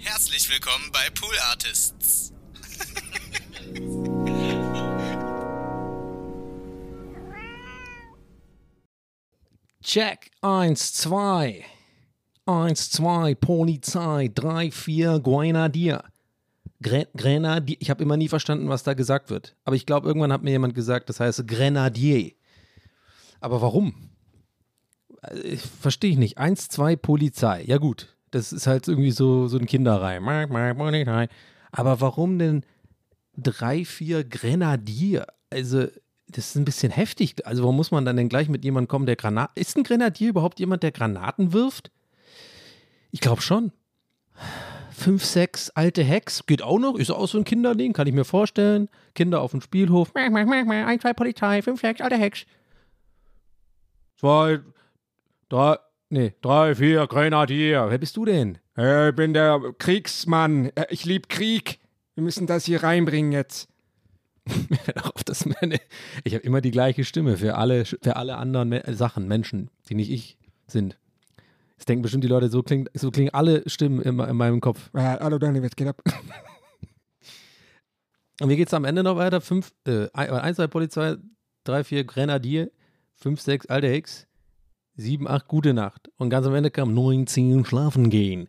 [0.00, 2.32] Herzlich willkommen bei Pool Artists.
[9.82, 11.64] Check 1, 2.
[12.46, 16.04] 1, 2, Polizei, 3, 4, Grenadier.
[16.80, 17.76] Gre Grenadier.
[17.80, 19.56] Ich habe immer nie verstanden, was da gesagt wird.
[19.64, 22.30] Aber ich glaube, irgendwann hat mir jemand gesagt, das heißt Grenadier.
[23.40, 24.10] Aber warum?
[25.22, 26.38] Äh, Verstehe ich nicht.
[26.38, 27.64] 1, 2, Polizei.
[27.66, 28.16] Ja, gut.
[28.30, 30.28] Das ist halt irgendwie so, so ein Kinderreim.
[31.70, 32.64] Aber warum denn
[33.36, 35.26] 3, 4 Grenadier?
[35.50, 35.86] Also,
[36.28, 37.46] das ist ein bisschen heftig.
[37.46, 39.60] Also, warum muss man dann denn gleich mit jemandem kommen, der Granaten.
[39.60, 41.90] Ist ein Grenadier überhaupt jemand, der Granaten wirft?
[43.10, 43.72] Ich glaube schon.
[44.90, 48.24] Fünf, sechs alte Hacks, geht auch noch, ist auch so ein Kinderding, kann ich mir
[48.24, 48.88] vorstellen.
[49.14, 50.10] Kinder auf dem Spielhof,
[50.86, 52.46] ein, zwei Polizei, fünf, sechs alte Hacks.
[54.16, 54.58] Zwei,
[55.48, 55.76] drei,
[56.10, 57.86] nee, drei, vier Grenadier.
[57.90, 58.58] Wer bist du denn?
[58.76, 60.66] Äh, Ich bin der Kriegsmann.
[60.74, 61.78] Äh, Ich liebe Krieg.
[62.14, 63.68] Wir müssen das hier reinbringen jetzt.
[64.94, 65.78] Darauf, dass meine,
[66.24, 69.94] ich habe immer die gleiche Stimme für alle, für alle anderen Me Sachen, Menschen, die
[69.94, 70.98] nicht ich sind.
[71.76, 74.90] Es denken bestimmt die Leute, so, klingt, so klingen alle Stimmen in, in meinem Kopf.
[74.94, 76.02] Äh, hallo Dani, was geht ab?
[78.40, 79.40] Und wie geht's am Ende noch weiter?
[79.40, 81.16] Fünf, äh, ein- eins, zwei Polizei,
[81.64, 82.70] drei, vier Grenadier,
[83.14, 84.27] fünf, sechs alte Hicks,
[84.98, 86.10] sieben, acht gute Nacht.
[86.18, 88.48] Und ganz am Ende kam neun, zehn schlafen gehen.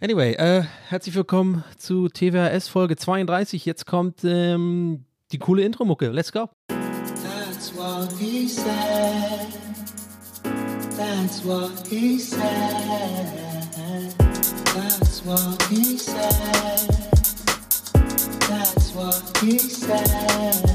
[0.00, 3.64] Anyway, äh, herzlich willkommen zu TWHS Folge 32.
[3.64, 6.10] Jetzt kommt ähm, die coole Intro-Mucke.
[6.10, 6.48] Let's go.
[6.68, 9.48] That's what he said.
[10.96, 12.38] That's what he said.
[14.74, 16.18] That's what he said.
[18.48, 20.67] That's what he said.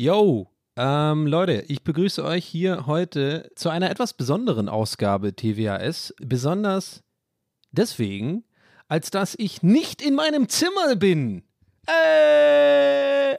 [0.00, 0.46] Yo,
[0.76, 6.14] ähm, Leute, ich begrüße euch hier heute zu einer etwas besonderen Ausgabe TWAS.
[6.20, 7.02] Besonders
[7.72, 8.44] deswegen,
[8.86, 11.42] als dass ich nicht in meinem Zimmer bin.
[11.88, 13.38] Äh,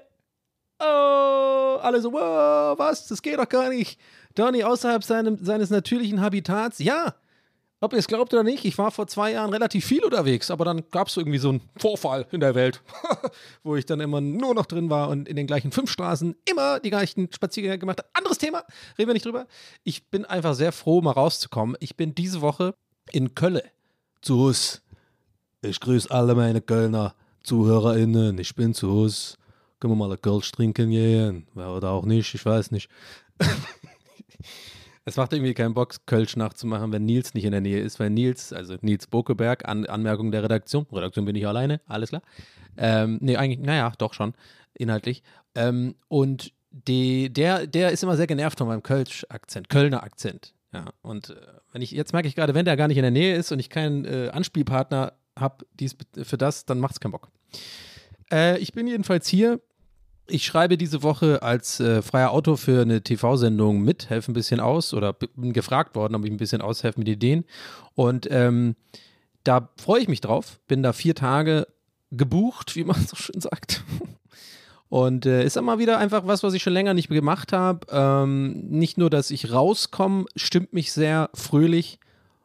[0.81, 3.97] oh, alle so, wow, was, das geht doch gar nicht.
[4.35, 6.79] Donny außerhalb seinem, seines natürlichen Habitats.
[6.79, 7.15] Ja,
[7.81, 10.65] ob ihr es glaubt oder nicht, ich war vor zwei Jahren relativ viel unterwegs, aber
[10.65, 12.81] dann gab es irgendwie so einen Vorfall in der Welt,
[13.63, 16.79] wo ich dann immer nur noch drin war und in den gleichen fünf Straßen immer
[16.79, 18.09] die gleichen Spaziergänge gemacht habe.
[18.13, 18.63] Anderes Thema,
[18.97, 19.47] reden wir nicht drüber.
[19.83, 21.77] Ich bin einfach sehr froh, mal rauszukommen.
[21.79, 22.73] Ich bin diese Woche
[23.11, 23.63] in Kölle
[24.21, 24.81] zu Hus.
[25.61, 28.37] Ich grüße alle meine Kölner ZuhörerInnen.
[28.37, 29.37] Ich bin zu Hus.
[29.79, 31.47] Können wir mal ein Kölsch trinken gehen?
[31.55, 32.89] Oder auch nicht, ich weiß nicht.
[35.05, 38.09] Es macht irgendwie keinen Bock, Kölsch nachzumachen, wenn Nils nicht in der Nähe ist, weil
[38.09, 42.21] Nils, also Nils Bokeberg, An Anmerkung der Redaktion, Redaktion bin ich alleine, alles klar.
[42.77, 44.33] Ähm, nee, eigentlich, naja, doch schon,
[44.73, 45.23] inhaltlich.
[45.55, 50.53] Ähm, und die, der, der ist immer sehr genervt von meinem Kölsch-Akzent, Kölner Akzent.
[50.73, 51.35] Ja, und äh,
[51.71, 53.59] wenn ich, jetzt merke ich gerade, wenn der gar nicht in der Nähe ist und
[53.59, 55.65] ich keinen äh, Anspielpartner habe
[56.23, 57.29] für das, dann macht es keinen Bock.
[58.31, 59.61] Äh, ich bin jedenfalls hier
[60.29, 64.59] ich schreibe diese Woche als äh, freier Autor für eine TV-Sendung mit, helfe ein bisschen
[64.59, 67.45] aus oder bin gefragt worden, ob ich ein bisschen aushelfe mit Ideen.
[67.95, 68.75] Und ähm,
[69.43, 70.59] da freue ich mich drauf.
[70.67, 71.67] Bin da vier Tage
[72.11, 73.83] gebucht, wie man so schön sagt.
[74.89, 77.85] Und äh, ist immer wieder einfach was, was ich schon länger nicht gemacht habe.
[77.91, 81.99] Ähm, nicht nur, dass ich rauskomme, stimmt mich sehr fröhlich.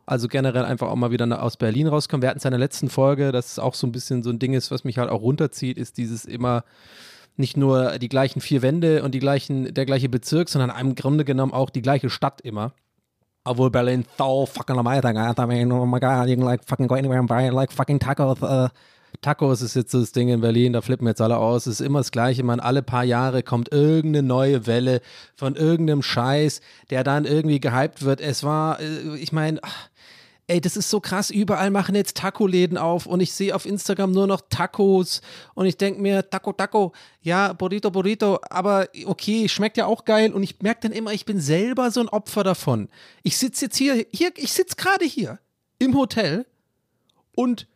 [0.04, 2.20] Also generell einfach auch mal wieder aus Berlin rauskommen.
[2.20, 4.38] Wir hatten es in der letzten Folge, dass es auch so ein bisschen so ein
[4.38, 6.64] Ding ist, was mich halt auch runterzieht, ist dieses immer
[7.36, 11.24] nicht nur die gleichen vier Wände und die gleichen, der gleiche Bezirk, sondern im Grunde
[11.24, 12.72] genommen auch die gleiche Stadt immer.
[13.44, 16.94] Obwohl Berlin so fucking amazing, I mean, oh my god, you can like fucking go
[16.94, 18.40] anywhere and buy like fucking tacos.
[18.40, 18.68] Uh,
[19.20, 21.66] Tacos ist jetzt so das Ding in Berlin, da flippen jetzt alle aus.
[21.66, 22.60] Es ist immer das Gleiche, man.
[22.60, 25.00] Alle paar Jahre kommt irgendeine neue Welle
[25.36, 28.20] von irgendeinem Scheiß, der dann irgendwie gehypt wird.
[28.20, 29.60] Es war, äh, ich meine,
[30.46, 31.30] Ey, das ist so krass.
[31.30, 35.22] Überall machen jetzt Taco-Läden auf und ich sehe auf Instagram nur noch Tacos
[35.54, 40.34] und ich denke mir, Taco, Taco, ja, Burrito, Burrito, aber okay, schmeckt ja auch geil
[40.34, 42.90] und ich merke dann immer, ich bin selber so ein Opfer davon.
[43.22, 45.38] Ich sitze jetzt hier, hier, ich sitze gerade hier
[45.78, 46.44] im Hotel
[47.34, 47.66] und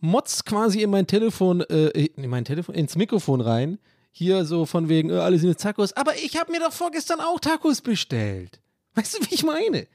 [0.00, 3.78] motz quasi in mein Telefon, äh, in mein Telefon, ins Mikrofon rein.
[4.10, 5.92] Hier so von wegen, äh, alle sind Tacos.
[5.92, 8.58] Aber ich habe mir doch vorgestern auch Tacos bestellt.
[8.94, 9.86] Weißt du, wie ich meine?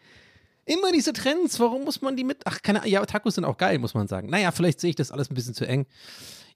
[0.71, 2.43] Immer diese Trends, warum muss man die mit?
[2.45, 4.29] Ach, keine Ahnung, ja, Tacos sind auch geil, muss man sagen.
[4.29, 5.85] Naja, vielleicht sehe ich das alles ein bisschen zu eng.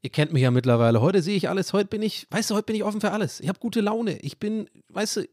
[0.01, 1.01] Ihr kennt mich ja mittlerweile.
[1.01, 3.41] Heute sehe ich alles, heute bin ich, weißt du, heute bin ich offen für alles.
[3.41, 4.17] Ich habe gute Laune.
[4.19, 5.27] Ich bin, weißt du,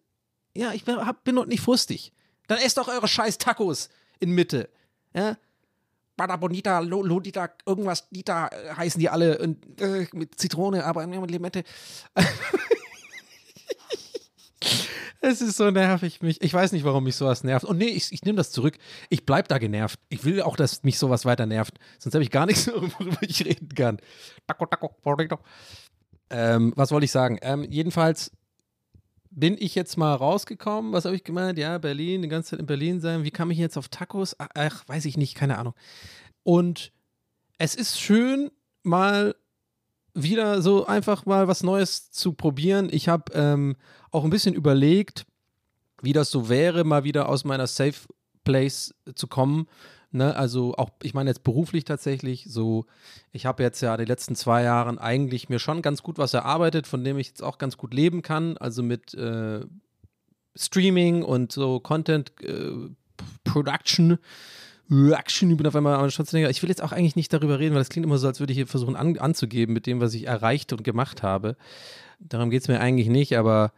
[0.57, 2.13] ja, ich bin, hab, bin noch nicht frustig.
[2.49, 3.89] Dann esst doch eure scheiß Tacos
[4.19, 4.69] in Mitte.
[5.15, 5.37] Ja?
[6.17, 11.07] Bada Bonita, Lo- Lodita, irgendwas, Dita äh, heißen die alle und, äh, mit Zitrone, aber
[11.07, 11.63] nur mit Limette.
[15.25, 16.43] Es ist so nervig mich.
[16.43, 17.65] Ich weiß nicht, warum mich sowas nervt.
[17.65, 18.77] Und nee, ich, ich nehme das zurück.
[19.09, 20.01] Ich bleib da genervt.
[20.09, 21.79] Ich will auch, dass mich sowas weiter nervt.
[22.01, 22.67] Sonst habe ich gar nichts,
[22.99, 23.99] worüber ich reden kann.
[24.49, 25.39] Taco, taco, Burrito.
[26.29, 27.39] Ähm, was wollte ich sagen?
[27.41, 28.33] Ähm, jedenfalls
[29.31, 30.93] bin ich jetzt mal rausgekommen.
[30.93, 31.57] Was habe ich gemeint?
[31.57, 33.23] Ja, Berlin, die ganze Zeit in Berlin sein.
[33.23, 34.35] Wie kam ich jetzt auf Tacos?
[34.39, 35.75] Ach, weiß ich nicht, keine Ahnung.
[36.43, 36.93] Und
[37.59, 38.51] es ist schön,
[38.83, 39.37] mal
[40.15, 42.89] wieder so einfach mal was Neues zu probieren.
[42.91, 43.77] Ich habe ähm,
[44.11, 45.27] auch ein bisschen überlegt,
[46.03, 47.95] wie das so wäre, mal wieder aus meiner Safe
[48.45, 49.69] Place zu kommen.
[50.11, 50.37] Ne?
[50.37, 52.85] Also auch, ich meine jetzt beruflich tatsächlich, so,
[53.31, 56.87] ich habe jetzt ja die letzten zwei Jahren eigentlich mir schon ganz gut was erarbeitet,
[56.87, 58.59] von dem ich jetzt auch ganz gut leben kann.
[58.59, 59.61] Also mit äh,
[60.55, 62.73] Streaming und so Content äh,
[63.45, 64.19] Production.
[64.91, 66.51] Action, bin auf einmal Arnold Schwarzenegger.
[66.51, 68.53] Ich will jetzt auch eigentlich nicht darüber reden, weil das klingt immer so, als würde
[68.53, 71.57] ich hier versuchen an, anzugeben mit dem, was ich erreicht und gemacht habe.
[72.19, 73.73] Darum geht es mir eigentlich nicht, aber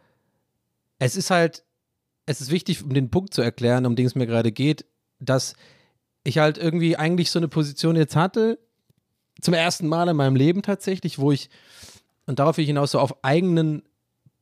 [0.99, 1.63] es ist halt,
[2.25, 4.85] es ist wichtig, um den Punkt zu erklären, um den es mir gerade geht,
[5.19, 5.55] dass
[6.23, 8.59] ich halt irgendwie eigentlich so eine Position jetzt hatte,
[9.41, 11.49] zum ersten Mal in meinem Leben tatsächlich, wo ich,
[12.25, 13.83] und darauf will ich hinaus, so auf eigenen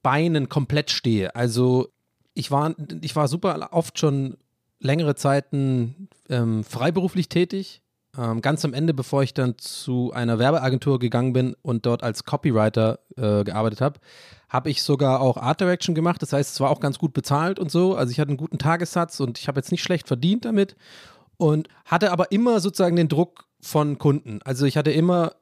[0.01, 1.35] Beinen komplett stehe.
[1.35, 1.89] Also
[2.33, 4.37] ich war, ich war super oft schon
[4.83, 7.81] längere Zeiten ähm, freiberuflich tätig.
[8.17, 12.25] Ähm, ganz am Ende, bevor ich dann zu einer Werbeagentur gegangen bin und dort als
[12.25, 13.99] Copywriter äh, gearbeitet habe,
[14.49, 16.21] habe ich sogar auch Art Direction gemacht.
[16.21, 17.95] Das heißt, es war auch ganz gut bezahlt und so.
[17.95, 20.75] Also ich hatte einen guten Tagessatz und ich habe jetzt nicht schlecht verdient damit
[21.37, 24.41] und hatte aber immer sozusagen den Druck von Kunden.
[24.43, 25.33] Also ich hatte immer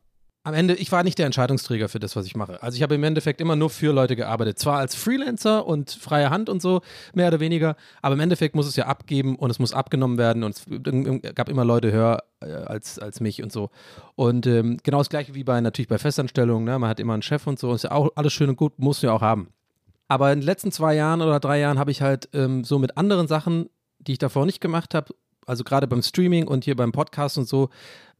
[0.43, 2.61] am Ende, ich war nicht der Entscheidungsträger für das, was ich mache.
[2.63, 4.57] Also ich habe im Endeffekt immer nur für Leute gearbeitet.
[4.57, 6.81] Zwar als Freelancer und freie Hand und so,
[7.13, 10.43] mehr oder weniger, aber im Endeffekt muss es ja abgeben und es muss abgenommen werden
[10.43, 13.69] und es gab immer Leute höher äh, als, als mich und so.
[14.15, 16.79] Und ähm, genau das gleiche wie bei natürlich bei Festanstellungen, ne?
[16.79, 19.01] man hat immer einen Chef und so, ist ja auch alles schön und gut, muss
[19.03, 19.49] ja auch haben.
[20.07, 22.97] Aber in den letzten zwei Jahren oder drei Jahren habe ich halt ähm, so mit
[22.97, 25.13] anderen Sachen, die ich davor nicht gemacht habe,
[25.51, 27.69] also gerade beim Streaming und hier beim Podcast und so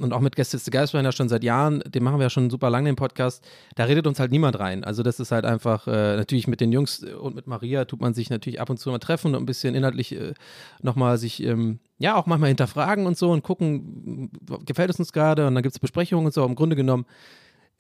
[0.01, 2.49] und auch mit Gäste ist Geistwein ja schon seit Jahren, den machen wir ja schon
[2.49, 3.43] super lange den Podcast,
[3.75, 4.83] da redet uns halt niemand rein.
[4.83, 8.13] Also das ist halt einfach, äh, natürlich mit den Jungs und mit Maria tut man
[8.13, 10.33] sich natürlich ab und zu mal treffen und ein bisschen inhaltlich äh,
[10.81, 14.31] nochmal sich, ähm, ja, auch manchmal hinterfragen und so und gucken,
[14.65, 16.45] gefällt es uns gerade und dann gibt es Besprechungen und so.
[16.45, 17.05] Im Grunde genommen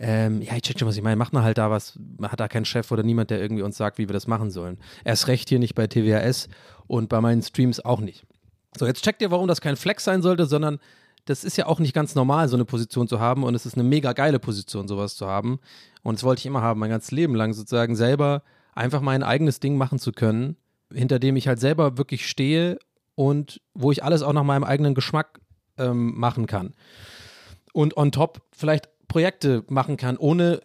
[0.03, 1.15] ähm, ja, ich check schon, was ich meine.
[1.15, 3.77] Macht man halt da was, man hat da keinen Chef oder niemand, der irgendwie uns
[3.77, 4.79] sagt, wie wir das machen sollen.
[5.05, 6.49] Erst recht hier nicht bei TWAS
[6.87, 8.25] und bei meinen Streams auch nicht.
[8.77, 10.79] So, jetzt checkt ihr, warum das kein Flex sein sollte, sondern
[11.25, 13.75] das ist ja auch nicht ganz normal, so eine Position zu haben und es ist
[13.75, 15.59] eine mega geile Position, sowas zu haben.
[16.03, 19.59] Und das wollte ich immer haben, mein ganzes Leben lang sozusagen selber einfach mein eigenes
[19.59, 20.55] Ding machen zu können,
[20.91, 22.79] hinter dem ich halt selber wirklich stehe
[23.15, 25.39] und wo ich alles auch nach meinem eigenen Geschmack
[25.77, 26.73] ähm, machen kann.
[27.73, 30.61] Und on top vielleicht Projekte machen kann, ohne,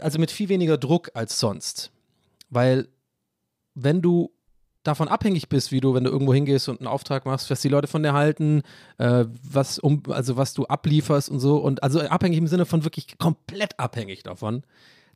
[0.00, 1.90] also mit viel weniger Druck als sonst.
[2.50, 2.88] Weil
[3.74, 4.30] wenn du
[4.86, 7.68] davon abhängig bist, wie du, wenn du irgendwo hingehst und einen Auftrag machst, was die
[7.68, 8.62] Leute von dir halten,
[8.98, 12.84] äh, was um, also was du ablieferst und so und also abhängig im Sinne von
[12.84, 14.62] wirklich komplett abhängig davon,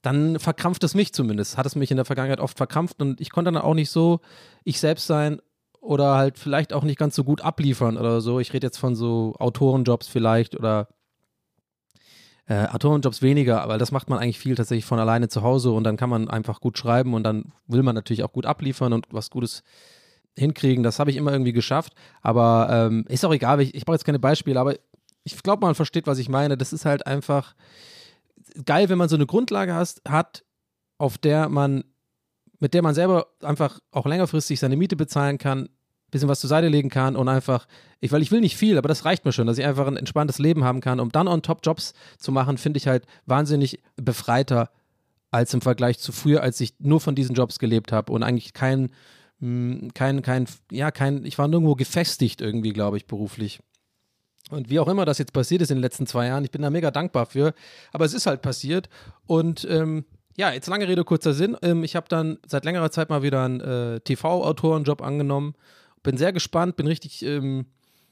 [0.03, 1.57] dann verkrampft es mich zumindest.
[1.57, 4.21] Hat es mich in der Vergangenheit oft verkrampft und ich konnte dann auch nicht so
[4.65, 5.41] ich selbst sein
[5.81, 8.41] oder halt vielleicht auch nicht ganz so gut abliefern oder so.
[8.41, 10.89] Ich rede jetzt von so Autorenjobs vielleicht oder
[12.47, 15.85] äh, Autorenjobs weniger, aber das macht man eigentlich viel tatsächlich von alleine zu Hause und
[15.85, 19.07] dann kann man einfach gut schreiben und dann will man natürlich auch gut abliefern und
[19.11, 19.63] was Gutes
[20.37, 20.83] hinkriegen.
[20.83, 24.05] Das habe ich immer irgendwie geschafft, aber ähm, ist auch egal, ich, ich brauche jetzt
[24.05, 24.75] keine Beispiele, aber
[25.25, 26.57] ich glaube, man versteht, was ich meine.
[26.57, 27.55] Das ist halt einfach
[28.65, 30.45] geil, wenn man so eine Grundlage hast, hat,
[30.99, 31.85] auf der man,
[32.59, 35.69] mit der man selber einfach auch längerfristig seine Miete bezahlen kann,
[36.11, 37.67] bisschen was zur Seite legen kann und einfach,
[38.01, 39.97] ich, weil ich will nicht viel, aber das reicht mir schon, dass ich einfach ein
[39.97, 41.01] entspanntes Leben haben kann.
[41.01, 44.71] Um dann on top Jobs zu machen, finde ich halt wahnsinnig befreiter
[45.31, 48.53] als im Vergleich zu früher, als ich nur von diesen Jobs gelebt habe und eigentlich
[48.53, 48.91] kein,
[49.41, 53.61] hm, kein, kein, ja, kein, ich war nirgendwo gefestigt irgendwie, glaube ich, beruflich.
[54.51, 56.63] Und wie auch immer das jetzt passiert ist in den letzten zwei Jahren, ich bin
[56.63, 57.55] da mega dankbar für,
[57.93, 58.89] aber es ist halt passiert
[59.27, 60.05] und ähm,
[60.37, 61.57] ja, jetzt lange Rede, kurzer Sinn.
[61.63, 65.55] Ähm, ich habe dann seit längerer Zeit mal wieder einen äh, TV-Autorenjob angenommen
[66.03, 67.67] bin sehr gespannt, bin richtig, ähm,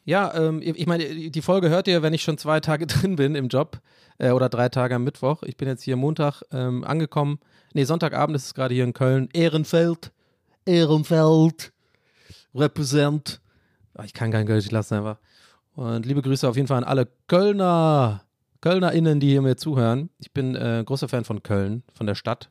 [0.05, 3.35] ja, ähm, ich meine, die Folge hört ihr, wenn ich schon zwei Tage drin bin
[3.35, 3.81] im Job
[4.19, 5.43] äh, oder drei Tage am Mittwoch.
[5.43, 7.39] Ich bin jetzt hier Montag ähm, angekommen.
[7.75, 9.29] Nee, Sonntagabend ist es gerade hier in Köln.
[9.33, 10.13] Ehrenfeld.
[10.65, 11.73] Ehrenfeld.
[12.55, 13.41] Represent.
[13.97, 15.19] Oh, ich kann kein Kölsch, ich lasse einfach.
[15.75, 18.25] Und liebe Grüße auf jeden Fall an alle Kölner,
[18.61, 20.11] KölnerInnen, die hier mir zuhören.
[20.19, 22.51] Ich bin äh, großer Fan von Köln, von der Stadt.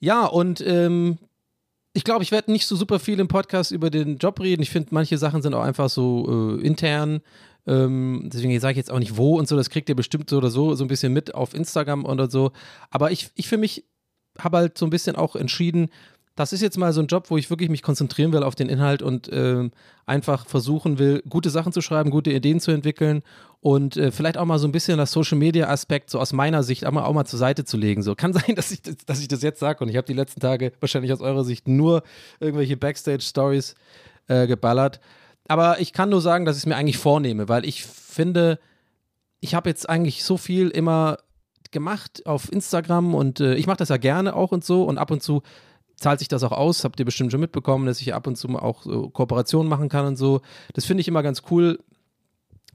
[0.00, 1.18] Ja, und ähm,
[1.94, 4.62] ich glaube, ich werde nicht so super viel im Podcast über den Job reden.
[4.62, 7.20] Ich finde, manche Sachen sind auch einfach so äh, intern.
[7.66, 9.56] Ähm, deswegen sage ich jetzt auch nicht wo und so.
[9.56, 12.50] Das kriegt ihr bestimmt so oder so so ein bisschen mit auf Instagram oder so.
[12.90, 13.84] Aber ich, ich für mich
[14.38, 15.88] habe halt so ein bisschen auch entschieden,
[16.36, 18.68] das ist jetzt mal so ein Job, wo ich wirklich mich konzentrieren will auf den
[18.68, 19.70] Inhalt und äh,
[20.04, 23.22] einfach versuchen will, gute Sachen zu schreiben, gute Ideen zu entwickeln
[23.60, 26.62] und äh, vielleicht auch mal so ein bisschen das Social Media Aspekt so aus meiner
[26.64, 28.02] Sicht auch mal, auch mal zur Seite zu legen.
[28.02, 30.12] So kann sein, dass ich, das, dass ich das jetzt sage und ich habe die
[30.12, 32.02] letzten Tage wahrscheinlich aus eurer Sicht nur
[32.40, 33.76] irgendwelche Backstage Stories
[34.26, 35.00] äh, geballert.
[35.46, 38.58] Aber ich kann nur sagen, dass ich es mir eigentlich vornehme, weil ich finde,
[39.40, 41.18] ich habe jetzt eigentlich so viel immer
[41.70, 45.10] gemacht auf Instagram und äh, ich mache das ja gerne auch und so und ab
[45.10, 45.42] und zu
[45.96, 46.84] zahlt sich das auch aus.
[46.84, 50.06] Habt ihr bestimmt schon mitbekommen, dass ich ab und zu auch so Kooperationen machen kann
[50.06, 50.40] und so.
[50.74, 51.78] Das finde ich immer ganz cool,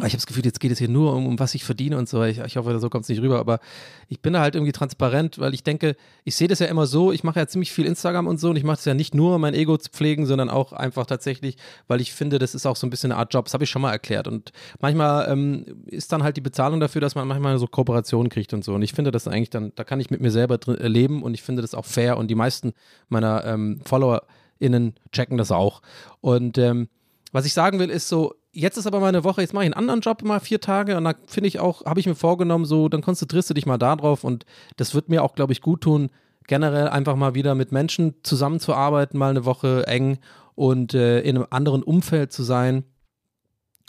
[0.08, 2.08] ich habe das Gefühl, jetzt geht es hier nur um, um was ich verdiene und
[2.08, 2.24] so.
[2.24, 3.60] Ich, ich hoffe, so kommt es nicht rüber, aber
[4.08, 7.12] ich bin da halt irgendwie transparent, weil ich denke, ich sehe das ja immer so,
[7.12, 9.36] ich mache ja ziemlich viel Instagram und so und ich mache das ja nicht nur,
[9.36, 11.58] um mein Ego zu pflegen, sondern auch einfach tatsächlich,
[11.90, 13.46] weil ich finde, das ist auch so ein bisschen eine Art Job.
[13.46, 14.30] Das habe ich schon mal erklärt.
[14.30, 18.54] Und manchmal ähm, ist dann halt die Bezahlung dafür, dass man manchmal so Kooperationen kriegt
[18.54, 18.76] und so.
[18.76, 21.24] Und ich finde das eigentlich dann, da kann ich mit mir selber drin, äh, leben
[21.24, 22.72] und ich finde das auch fair und die meisten
[23.10, 25.82] meiner ähm, FollowerInnen checken das auch.
[26.22, 26.88] Und ähm,
[27.34, 29.80] was ich sagen will, ist so, jetzt ist aber meine Woche, jetzt mache ich einen
[29.80, 32.90] anderen Job mal vier Tage und da finde ich auch, habe ich mir vorgenommen, so,
[32.90, 34.46] dann konzentrierst du dich mal darauf und
[34.78, 36.10] das wird mir auch, glaube ich, gut tun,
[36.48, 40.18] generell einfach mal wieder mit Menschen zusammenzuarbeiten, mal eine Woche eng
[40.56, 42.84] und äh, in einem anderen Umfeld zu sein.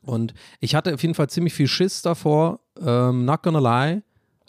[0.04, 4.02] Und ich hatte auf jeden Fall ziemlich viel Schiss davor, ähm, not gonna lie.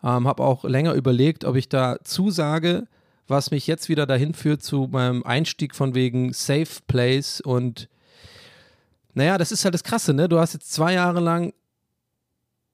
[0.03, 2.87] Ähm, habe auch länger überlegt, ob ich da zusage,
[3.27, 7.87] was mich jetzt wieder dahin führt zu meinem Einstieg von wegen Safe Place und
[9.13, 10.29] naja, das ist halt das Krasse, ne?
[10.29, 11.53] Du hast jetzt zwei Jahre lang,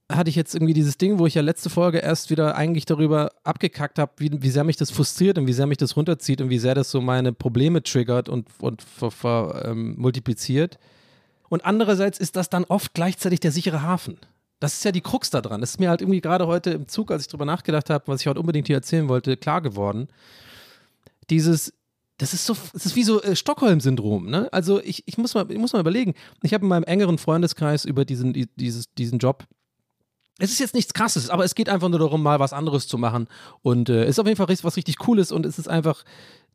[0.10, 3.32] hatte ich jetzt irgendwie dieses Ding, wo ich ja letzte Folge erst wieder eigentlich darüber
[3.44, 6.50] abgekackt habe, wie, wie sehr mich das frustriert und wie sehr mich das runterzieht und
[6.50, 10.80] wie sehr das so meine Probleme triggert und, und ver, ver, ähm, multipliziert.
[11.50, 14.18] Und andererseits ist das dann oft gleichzeitig der sichere Hafen.
[14.60, 15.62] Das ist ja die Krux da dran.
[15.62, 18.22] Das ist mir halt irgendwie gerade heute im Zug, als ich drüber nachgedacht habe, was
[18.22, 20.08] ich heute unbedingt hier erzählen wollte, klar geworden.
[21.30, 21.74] Dieses,
[22.18, 24.50] das ist so, das ist wie so äh, Stockholm-Syndrom, ne?
[24.52, 26.14] Also ich, ich, muss mal, ich muss mal überlegen.
[26.42, 29.48] Ich habe in meinem engeren Freundeskreis über diesen, dieses, diesen Job
[30.40, 32.98] es ist jetzt nichts krasses, aber es geht einfach nur darum, mal was anderes zu
[32.98, 33.28] machen.
[33.62, 36.04] Und es äh, ist auf jeden Fall was richtig Cooles und es ist einfach,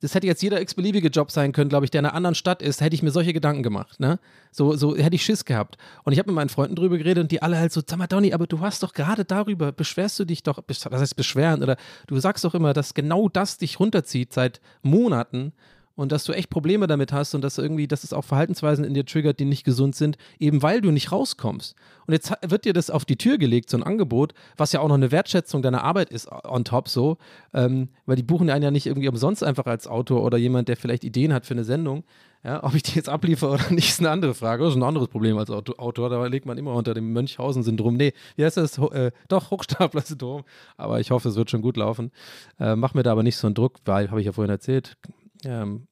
[0.02, 2.60] das hätte jetzt jeder x-beliebige Job sein können, glaube ich, der in einer anderen Stadt
[2.60, 4.00] ist, hätte ich mir solche Gedanken gemacht.
[4.00, 4.18] Ne?
[4.50, 5.78] So, so hätte ich Schiss gehabt.
[6.02, 8.08] Und ich habe mit meinen Freunden drüber geredet und die alle halt so, sag mal,
[8.08, 11.62] Donny, aber du hast doch gerade darüber, beschwerst du dich doch, was heißt beschweren?
[11.62, 11.76] Oder
[12.08, 15.52] du sagst doch immer, dass genau das dich runterzieht seit Monaten
[15.94, 18.94] und dass du echt Probleme damit hast und dass irgendwie, dass es auch Verhaltensweisen in
[18.94, 21.74] dir triggert, die nicht gesund sind, eben weil du nicht rauskommst.
[22.06, 24.88] Und jetzt wird dir das auf die Tür gelegt, so ein Angebot, was ja auch
[24.88, 27.18] noch eine Wertschätzung deiner Arbeit ist on top so,
[27.54, 30.76] ähm, weil die buchen einen ja nicht irgendwie umsonst einfach als Autor oder jemand, der
[30.76, 32.04] vielleicht Ideen hat für eine Sendung.
[32.44, 34.64] Ja, ob ich die jetzt abliefere oder nicht, ist eine andere Frage.
[34.64, 36.10] Das ist ein anderes Problem als Autor.
[36.10, 37.96] Da legt man immer unter dem Mönchhausen-Syndrom.
[37.96, 38.78] Nee, wie heißt das?
[38.78, 40.42] Äh, doch, Hochstapler-Syndrom.
[40.76, 42.10] Aber ich hoffe, es wird schon gut laufen.
[42.58, 44.96] Äh, mach mir da aber nicht so einen Druck, weil, habe ich ja vorhin erzählt,
[45.44, 45.86] ähm,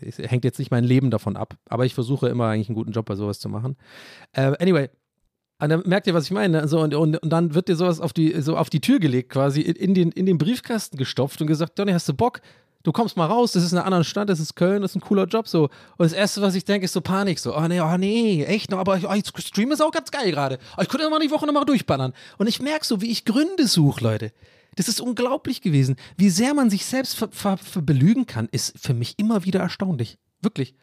[0.00, 2.92] es hängt jetzt nicht mein Leben davon ab, aber ich versuche immer eigentlich einen guten
[2.92, 3.76] Job bei sowas zu machen.
[4.32, 4.88] Äh, anyway,
[5.62, 6.66] und dann merkt ihr, was ich meine.
[6.66, 9.30] So, und, und, und dann wird dir sowas auf die, so auf die Tür gelegt,
[9.30, 12.40] quasi in den, in den Briefkasten gestopft und gesagt: Donny, hast du Bock?
[12.82, 14.96] Du kommst mal raus, das ist in einer anderen Stadt, das ist Köln, das ist
[14.96, 15.64] ein cooler Job so.
[15.64, 18.72] Und das Erste, was ich denke, ist so Panik, so, oh nee, oh nee, echt,
[18.72, 20.58] aber oh, Stream ist auch ganz geil gerade.
[20.76, 22.12] Oh, ich könnte mal die Woche nochmal durchballern.
[22.38, 24.32] Und ich merke so, wie ich Gründe suche, Leute.
[24.76, 25.96] Das ist unglaublich gewesen.
[26.16, 29.60] Wie sehr man sich selbst ver, ver, ver belügen kann, ist für mich immer wieder
[29.60, 30.18] erstaunlich.
[30.40, 30.74] Wirklich.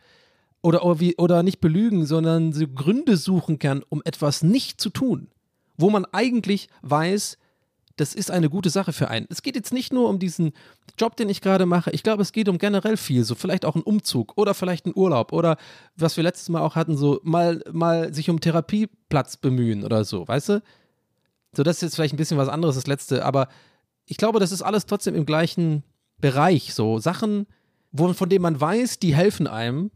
[0.62, 4.89] Oder, oder, wie, oder nicht belügen, sondern so Gründe suchen kann, um etwas nicht zu
[4.89, 5.29] tun.
[5.77, 7.38] Wo man eigentlich weiß,
[8.00, 9.27] das ist eine gute Sache für einen.
[9.29, 10.53] Es geht jetzt nicht nur um diesen
[10.98, 11.91] Job, den ich gerade mache.
[11.91, 13.24] Ich glaube, es geht um generell viel.
[13.24, 15.58] So vielleicht auch einen Umzug oder vielleicht einen Urlaub oder
[15.96, 20.27] was wir letztes Mal auch hatten, so mal, mal sich um Therapieplatz bemühen oder so,
[20.27, 20.63] weißt du?
[21.53, 23.48] So, das ist jetzt vielleicht ein bisschen was anderes, das letzte, aber
[24.09, 25.83] ich glaube, das ist alles trotzdem im gleichen
[26.17, 26.73] Bereich.
[26.73, 27.45] So Sachen,
[27.91, 29.91] wo, von denen man weiß, die helfen einem,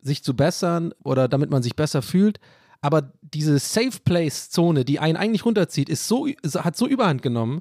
[0.00, 2.40] sich zu bessern oder damit man sich besser fühlt.
[2.80, 7.60] Aber diese Safe Place-Zone, die einen eigentlich runterzieht, ist so, hat so überhand genommen,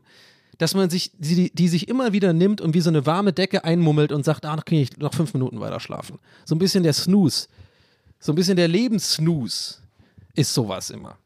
[0.57, 3.65] dass man sich, die, die sich immer wieder nimmt und wie so eine warme Decke
[3.65, 6.19] einmummelt und sagt, ah, noch kann ich noch fünf Minuten weiter schlafen.
[6.45, 7.49] So ein bisschen der Snooze.
[8.17, 9.79] So ein bisschen der Lebenssnooze
[10.35, 11.17] ist sowas immer.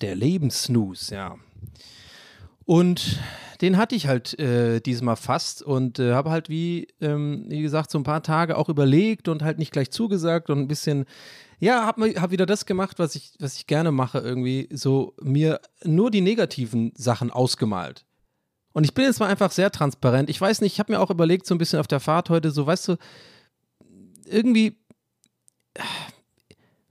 [0.00, 1.36] Der Lebenssnooze, ja.
[2.64, 3.18] Und
[3.60, 7.90] den hatte ich halt äh, diesmal fast und äh, habe halt wie, ähm, wie gesagt,
[7.90, 11.04] so ein paar Tage auch überlegt und halt nicht gleich zugesagt und ein bisschen,
[11.58, 15.60] ja, habe hab wieder das gemacht, was ich, was ich gerne mache, irgendwie, so mir
[15.82, 18.04] nur die negativen Sachen ausgemalt.
[18.72, 20.28] Und ich bin jetzt mal einfach sehr transparent.
[20.28, 22.50] Ich weiß nicht, ich habe mir auch überlegt, so ein bisschen auf der Fahrt heute,
[22.50, 22.96] so, weißt du,
[24.26, 24.76] irgendwie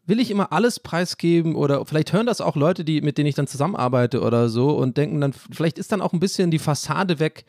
[0.06, 3.36] will ich immer alles preisgeben oder vielleicht hören das auch Leute, die, mit denen ich
[3.36, 7.20] dann zusammenarbeite oder so und denken dann, vielleicht ist dann auch ein bisschen die Fassade
[7.20, 7.46] weg,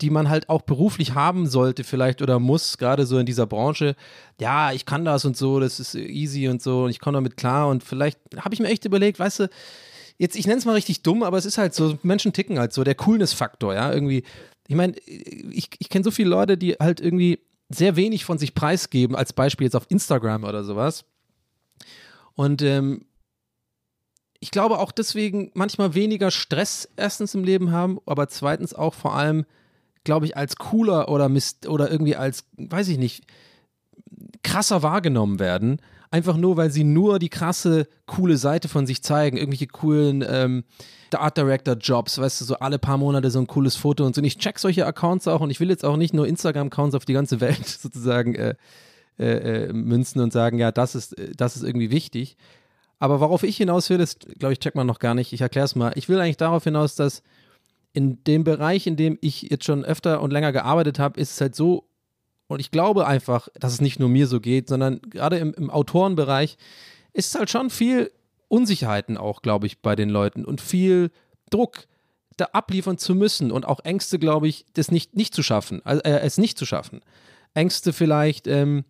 [0.00, 3.94] die man halt auch beruflich haben sollte vielleicht oder muss, gerade so in dieser Branche.
[4.40, 7.36] Ja, ich kann das und so, das ist easy und so und ich komme damit
[7.36, 9.50] klar und vielleicht habe ich mir echt überlegt, weißt du,
[10.18, 12.72] jetzt, ich nenne es mal richtig dumm, aber es ist halt so, Menschen ticken halt
[12.72, 14.24] so, der Coolness-Faktor, ja, irgendwie.
[14.68, 18.54] Ich meine, ich, ich kenne so viele Leute, die halt irgendwie sehr wenig von sich
[18.54, 21.04] preisgeben, als Beispiel jetzt auf Instagram oder sowas.
[22.34, 23.04] Und ähm,
[24.40, 29.14] ich glaube auch deswegen manchmal weniger Stress erstens im Leben haben, aber zweitens auch vor
[29.14, 29.44] allem,
[30.04, 33.24] glaube ich, als cooler oder Mist oder irgendwie als, weiß ich nicht,
[34.42, 35.80] krasser wahrgenommen werden.
[36.10, 39.36] Einfach nur, weil sie nur die krasse, coole Seite von sich zeigen.
[39.36, 40.64] Irgendwelche coolen ähm,
[41.14, 44.20] Art Director Jobs, weißt du, so alle paar Monate so ein cooles Foto und so.
[44.20, 47.04] Und ich check solche Accounts auch und ich will jetzt auch nicht nur Instagram-Accounts auf
[47.04, 48.54] die ganze Welt sozusagen äh,
[49.18, 52.36] äh, äh, münzen und sagen, ja, das ist, das ist irgendwie wichtig.
[52.98, 55.32] Aber worauf ich hinaus will, das glaube ich, checkt man noch gar nicht.
[55.32, 55.92] Ich erkläre es mal.
[55.96, 57.22] Ich will eigentlich darauf hinaus, dass
[57.92, 61.40] in dem Bereich, in dem ich jetzt schon öfter und länger gearbeitet habe, ist es
[61.40, 61.88] halt so,
[62.46, 65.70] und ich glaube einfach, dass es nicht nur mir so geht, sondern gerade im, im
[65.70, 66.56] Autorenbereich
[67.12, 68.12] ist es halt schon viel
[68.48, 71.10] Unsicherheiten auch, glaube ich, bei den Leuten und viel
[71.50, 71.86] Druck,
[72.36, 76.02] da abliefern zu müssen und auch Ängste, glaube ich, das nicht, nicht zu schaffen, also,
[76.02, 77.00] äh, es nicht zu schaffen.
[77.54, 78.84] Ängste vielleicht, ähm,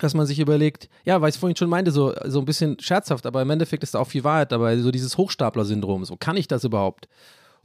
[0.00, 3.26] dass man sich überlegt, ja, weil ich vorhin schon meinte, so, so ein bisschen scherzhaft,
[3.26, 6.48] aber im Endeffekt ist da auch viel Wahrheit dabei, so dieses Hochstapler-Syndrom, so kann ich
[6.48, 7.08] das überhaupt?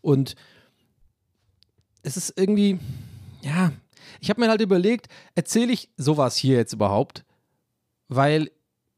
[0.02, 0.36] Und
[2.04, 2.80] es ist irgendwie,
[3.42, 3.72] ja,
[4.20, 7.24] ich habe mir halt überlegt, erzähle ich sowas hier jetzt überhaupt?
[8.08, 8.50] Weil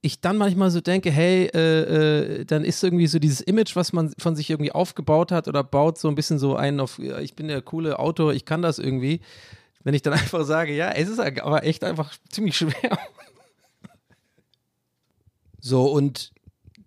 [0.02, 3.94] ich dann manchmal so denke, hey, äh, äh, dann ist irgendwie so dieses Image, was
[3.94, 7.36] man von sich irgendwie aufgebaut hat oder baut so ein bisschen so einen auf, ich
[7.36, 9.22] bin der coole Autor, ich kann das irgendwie.
[9.84, 12.98] Wenn ich dann einfach sage, ja, es ist aber echt einfach ziemlich schwer.
[15.60, 16.32] so, und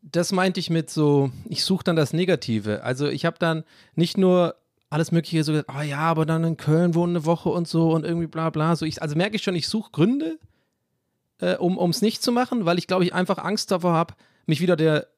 [0.02, 2.82] das meinte ich mit so, ich suche dann das Negative.
[2.82, 4.56] Also ich habe dann nicht nur
[4.88, 7.90] alles Mögliche so gesagt, oh ja, aber dann in Köln wohnen eine Woche und so
[7.90, 8.76] und irgendwie bla bla.
[8.76, 10.38] So ich, also merke ich schon, ich suche Gründe,
[11.38, 14.14] äh, um es nicht zu machen, weil ich glaube, ich einfach Angst davor habe,
[14.46, 15.08] mich wieder der,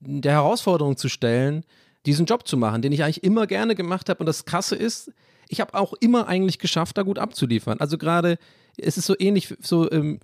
[0.00, 1.64] der Herausforderung zu stellen,
[2.06, 4.20] diesen Job zu machen, den ich eigentlich immer gerne gemacht habe.
[4.20, 5.10] Und das Krasse ist,
[5.52, 7.78] ich habe auch immer eigentlich geschafft, da gut abzuliefern.
[7.78, 8.38] Also gerade
[8.78, 10.18] es ist so ähnlich, so ähm,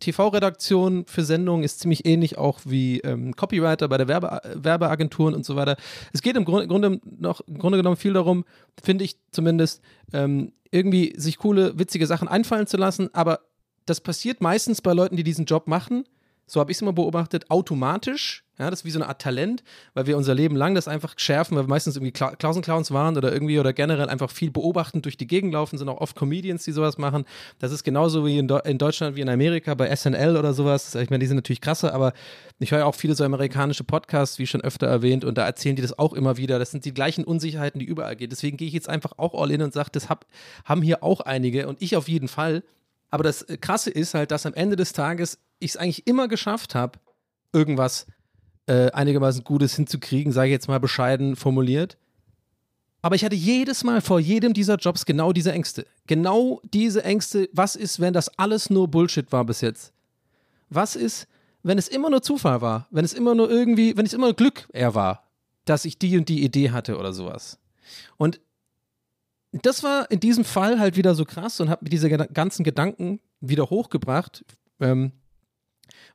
[0.00, 5.46] TV-Redaktion für Sendungen ist ziemlich ähnlich auch wie ähm, Copywriter bei der Werbe Werbeagenturen und
[5.46, 5.76] so weiter.
[6.12, 8.44] Es geht im Grunde, Grunde, noch, im Grunde genommen viel darum,
[8.82, 9.80] finde ich zumindest,
[10.12, 13.38] ähm, irgendwie sich coole, witzige Sachen einfallen zu lassen, aber
[13.86, 16.02] das passiert meistens bei Leuten, die diesen Job machen,
[16.46, 18.44] so habe ich es immer beobachtet, automatisch.
[18.58, 19.62] Ja, das ist wie so eine Art Talent,
[19.94, 23.32] weil wir unser Leben lang das einfach schärfen, weil wir meistens irgendwie Klausenclowns waren oder
[23.32, 26.72] irgendwie oder generell einfach viel beobachten, durch die Gegend laufen, sind auch oft Comedians, die
[26.72, 27.24] sowas machen.
[27.60, 30.94] Das ist genauso wie in, in Deutschland wie in Amerika bei SNL oder sowas.
[30.96, 32.12] Ich meine, die sind natürlich krasser, aber
[32.58, 35.82] ich höre auch viele so amerikanische Podcasts, wie schon öfter erwähnt, und da erzählen die
[35.82, 36.58] das auch immer wieder.
[36.58, 38.30] Das sind die gleichen Unsicherheiten, die überall gehen.
[38.30, 40.26] Deswegen gehe ich jetzt einfach auch all in und sage, das hab,
[40.64, 42.64] haben hier auch einige und ich auf jeden Fall.
[43.10, 46.26] Aber das äh, Krasse ist halt, dass am Ende des Tages ich es eigentlich immer
[46.26, 46.98] geschafft habe,
[47.52, 48.06] irgendwas
[48.68, 51.96] äh, einigermaßen Gutes hinzukriegen, sage ich jetzt mal bescheiden formuliert.
[53.00, 55.86] Aber ich hatte jedes Mal vor jedem dieser Jobs genau diese Ängste.
[56.06, 57.48] Genau diese Ängste.
[57.52, 59.92] Was ist, wenn das alles nur Bullshit war bis jetzt?
[60.68, 61.28] Was ist,
[61.62, 62.88] wenn es immer nur Zufall war?
[62.90, 65.24] Wenn es immer nur irgendwie, wenn es immer Glück eher war,
[65.64, 67.58] dass ich die und die Idee hatte oder sowas?
[68.16, 68.40] Und
[69.52, 73.20] das war in diesem Fall halt wieder so krass und hat mir diese ganzen Gedanken
[73.40, 74.44] wieder hochgebracht.
[74.80, 75.12] Ähm,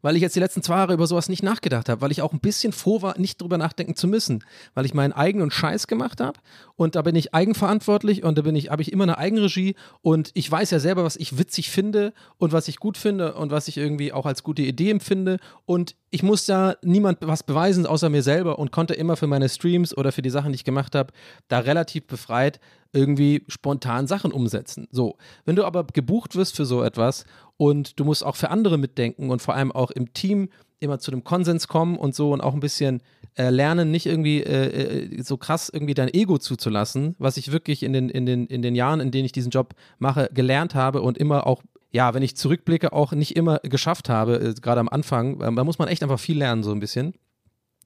[0.02, 2.34] weil ich jetzt die letzten zwei Jahre über sowas nicht nachgedacht habe, weil ich auch
[2.34, 4.44] ein bisschen froh war, nicht drüber nachdenken zu müssen,
[4.74, 6.40] weil ich meinen eigenen Scheiß gemacht habe
[6.76, 10.32] und da bin ich eigenverantwortlich und da bin ich, habe ich immer eine Eigenregie und
[10.34, 13.68] ich weiß ja selber, was ich witzig finde und was ich gut finde und was
[13.68, 18.10] ich irgendwie auch als gute Idee empfinde und ich muss da niemand was beweisen außer
[18.10, 20.96] mir selber und konnte immer für meine Streams oder für die Sachen, die ich gemacht
[20.96, 21.12] habe,
[21.48, 22.60] da relativ befreit
[22.94, 24.88] irgendwie spontan Sachen umsetzen.
[24.92, 27.26] So, wenn du aber gebucht wirst für so etwas
[27.58, 31.12] und du musst auch für andere mitdenken und vor allem auch im Team immer zu
[31.12, 33.02] einem Konsens kommen und so und auch ein bisschen
[33.36, 37.84] äh, lernen, nicht irgendwie äh, äh, so krass irgendwie dein Ego zuzulassen, was ich wirklich
[37.84, 41.02] in den, in, den, in den Jahren, in denen ich diesen Job mache, gelernt habe
[41.02, 44.90] und immer auch ja, wenn ich zurückblicke, auch nicht immer geschafft habe, äh, gerade am
[44.90, 45.38] Anfang.
[45.38, 47.14] Da muss man echt einfach viel lernen, so ein bisschen.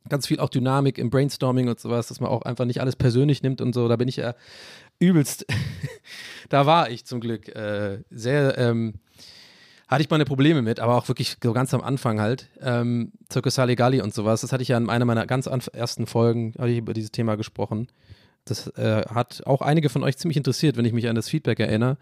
[0.08, 3.44] Ganz viel auch Dynamik im Brainstorming und sowas, dass man auch einfach nicht alles persönlich
[3.44, 3.90] nimmt und so.
[3.90, 4.34] Da bin ich ja
[5.00, 5.46] übelst.
[6.50, 8.58] da war ich zum Glück äh, sehr.
[8.58, 8.96] Ähm,
[9.88, 12.50] hatte ich meine Probleme mit, aber auch wirklich so ganz am Anfang halt.
[12.62, 16.54] Ähm, Circus Saligalli und sowas, das hatte ich ja in einer meiner ganz ersten Folgen,
[16.58, 17.88] habe ich über dieses Thema gesprochen.
[18.44, 21.60] Das äh, hat auch einige von euch ziemlich interessiert, wenn ich mich an das Feedback
[21.60, 21.98] erinnere.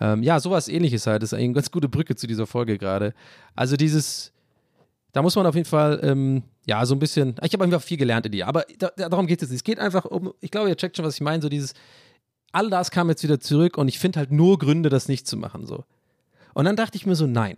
[0.00, 1.22] Ähm, ja, sowas ähnliches halt.
[1.22, 3.14] Das ist eine ganz gute Brücke zu dieser Folge gerade.
[3.56, 4.32] Also dieses,
[5.12, 7.96] da muss man auf jeden Fall, ähm, ja, so ein bisschen, ich habe einfach viel
[7.96, 9.58] gelernt in dir, aber da, darum geht es nicht.
[9.58, 11.74] Es geht einfach um, ich glaube, ihr checkt schon, was ich meine, so dieses,
[12.54, 15.36] all das kam jetzt wieder zurück und ich finde halt nur Gründe, das nicht zu
[15.36, 15.66] machen.
[15.66, 15.84] So.
[16.54, 17.56] Und dann dachte ich mir so, nein.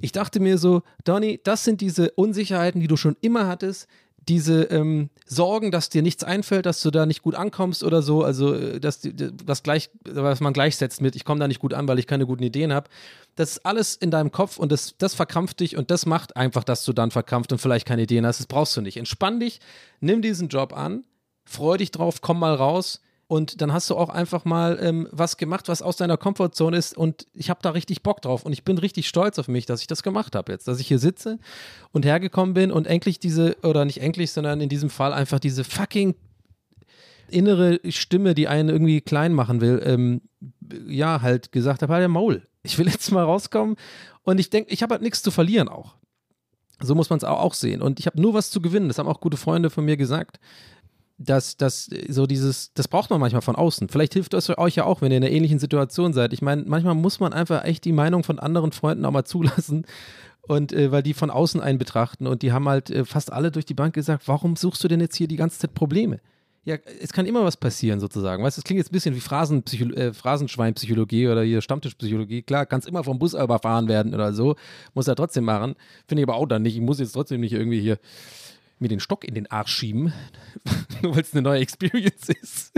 [0.00, 3.86] Ich dachte mir so, Donny, das sind diese Unsicherheiten, die du schon immer hattest,
[4.28, 8.22] diese ähm, Sorgen, dass dir nichts einfällt, dass du da nicht gut ankommst oder so,
[8.22, 9.00] also äh, dass
[9.46, 12.26] was gleich, was man gleichsetzt mit, ich komme da nicht gut an, weil ich keine
[12.26, 12.90] guten Ideen habe.
[13.36, 16.64] Das ist alles in deinem Kopf und das, das verkrampft dich und das macht einfach,
[16.64, 18.40] dass du dann verkrampft und vielleicht keine Ideen hast.
[18.40, 18.96] Das brauchst du nicht.
[18.96, 19.60] Entspann dich,
[20.00, 21.04] nimm diesen Job an,
[21.44, 23.00] freu dich drauf, komm mal raus.
[23.30, 26.96] Und dann hast du auch einfach mal ähm, was gemacht, was aus deiner Komfortzone ist.
[26.96, 28.44] Und ich habe da richtig Bock drauf.
[28.44, 30.66] Und ich bin richtig stolz auf mich, dass ich das gemacht habe jetzt.
[30.66, 31.38] Dass ich hier sitze
[31.92, 35.62] und hergekommen bin und endlich diese, oder nicht endlich, sondern in diesem Fall einfach diese
[35.62, 36.16] fucking
[37.28, 40.22] innere Stimme, die einen irgendwie klein machen will, ähm,
[40.88, 42.48] ja, halt gesagt habe, halt der Maul.
[42.64, 43.76] Ich will jetzt mal rauskommen.
[44.24, 45.94] Und ich denke, ich habe halt nichts zu verlieren auch.
[46.82, 47.80] So muss man es auch, auch sehen.
[47.80, 48.88] Und ich habe nur was zu gewinnen.
[48.88, 50.40] Das haben auch gute Freunde von mir gesagt
[51.22, 53.90] dass das so dieses, das braucht man manchmal von außen.
[53.90, 56.32] Vielleicht hilft das euch ja auch, wenn ihr in einer ähnlichen Situation seid.
[56.32, 59.84] Ich meine, manchmal muss man einfach echt die Meinung von anderen Freunden auch mal zulassen.
[60.40, 63.52] Und äh, weil die von außen einen betrachten und die haben halt äh, fast alle
[63.52, 66.20] durch die Bank gesagt, warum suchst du denn jetzt hier die ganze Zeit Probleme?
[66.64, 68.42] Ja, es kann immer was passieren sozusagen.
[68.42, 72.42] Weißt du, es klingt jetzt ein bisschen wie äh, Phrasenschweinpsychologie oder hier Stammtischpsychologie.
[72.42, 74.56] Klar, kannst immer vom Bus überfahren werden oder so.
[74.94, 75.74] Muss er trotzdem machen.
[76.06, 76.76] Finde ich aber auch dann nicht.
[76.76, 77.98] Ich muss jetzt trotzdem nicht irgendwie hier
[78.80, 80.12] mir den Stock in den Arsch schieben,
[81.02, 82.72] nur weil es eine neue Experience ist.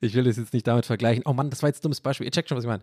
[0.00, 1.22] Ich will das jetzt nicht damit vergleichen.
[1.26, 2.26] Oh Mann, das war jetzt ein dummes Beispiel.
[2.26, 2.82] Ihr checkt schon, was ich meine.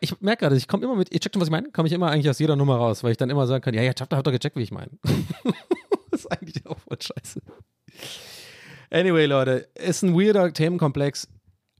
[0.00, 1.92] Ich merke gerade, ich komme immer mit, ihr checkt schon, was ich meine, komme ich
[1.92, 4.12] immer eigentlich aus jeder Nummer raus, weil ich dann immer sagen kann, ja, ja, habt
[4.26, 4.90] ihr gecheckt, wie ich meine.
[6.10, 7.42] das ist eigentlich auch voll scheiße.
[8.90, 11.28] Anyway, Leute, ist ein weirder Themenkomplex,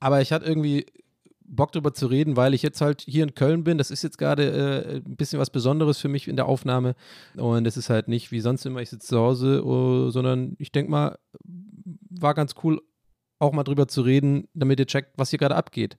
[0.00, 0.87] aber ich hatte irgendwie
[1.52, 3.78] Bock drüber zu reden, weil ich jetzt halt hier in Köln bin.
[3.78, 6.94] Das ist jetzt gerade äh, ein bisschen was Besonderes für mich in der Aufnahme.
[7.36, 10.72] Und es ist halt nicht wie sonst immer, ich sitze zu Hause, oh, sondern ich
[10.72, 11.18] denke mal,
[12.10, 12.80] war ganz cool,
[13.38, 15.98] auch mal drüber zu reden, damit ihr checkt, was hier gerade abgeht.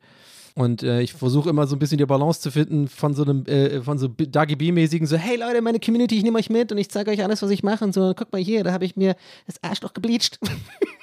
[0.55, 3.45] Und äh, ich versuche immer so ein bisschen die Balance zu finden von so einem,
[3.45, 6.77] äh, von so Dagi B-mäßigen, so, hey Leute, meine Community, ich nehme euch mit und
[6.77, 7.83] ich zeige euch alles, was ich mache.
[7.83, 10.39] Und so, guck mal hier, da habe ich mir das Arschloch gebleached.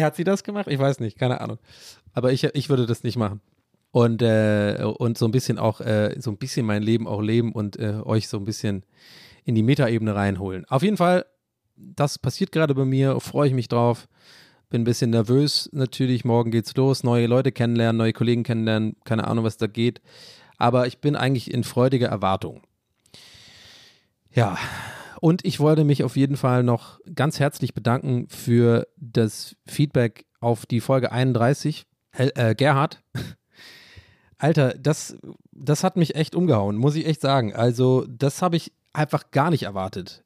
[0.00, 0.66] Hat sie das gemacht?
[0.68, 1.58] Ich weiß nicht, keine Ahnung.
[2.14, 3.40] Aber ich, ich würde das nicht machen.
[3.90, 7.52] Und, äh, und so ein bisschen auch, äh, so ein bisschen mein Leben auch leben
[7.52, 8.84] und äh, euch so ein bisschen
[9.44, 10.64] in die Metaebene reinholen.
[10.66, 11.26] Auf jeden Fall,
[11.76, 14.08] das passiert gerade bei mir, freue ich mich drauf.
[14.70, 16.24] Bin ein bisschen nervös natürlich.
[16.24, 20.00] Morgen geht's los, neue Leute kennenlernen, neue Kollegen kennenlernen, keine Ahnung, was da geht.
[20.56, 22.62] Aber ich bin eigentlich in freudiger Erwartung.
[24.34, 24.56] Ja,
[25.22, 30.66] und ich wollte mich auf jeden Fall noch ganz herzlich bedanken für das Feedback auf
[30.66, 31.86] die Folge 31.
[32.10, 33.04] Hel äh, Gerhard,
[34.38, 35.16] Alter, das,
[35.52, 37.54] das hat mich echt umgehauen, muss ich echt sagen.
[37.54, 40.24] Also, das habe ich einfach gar nicht erwartet.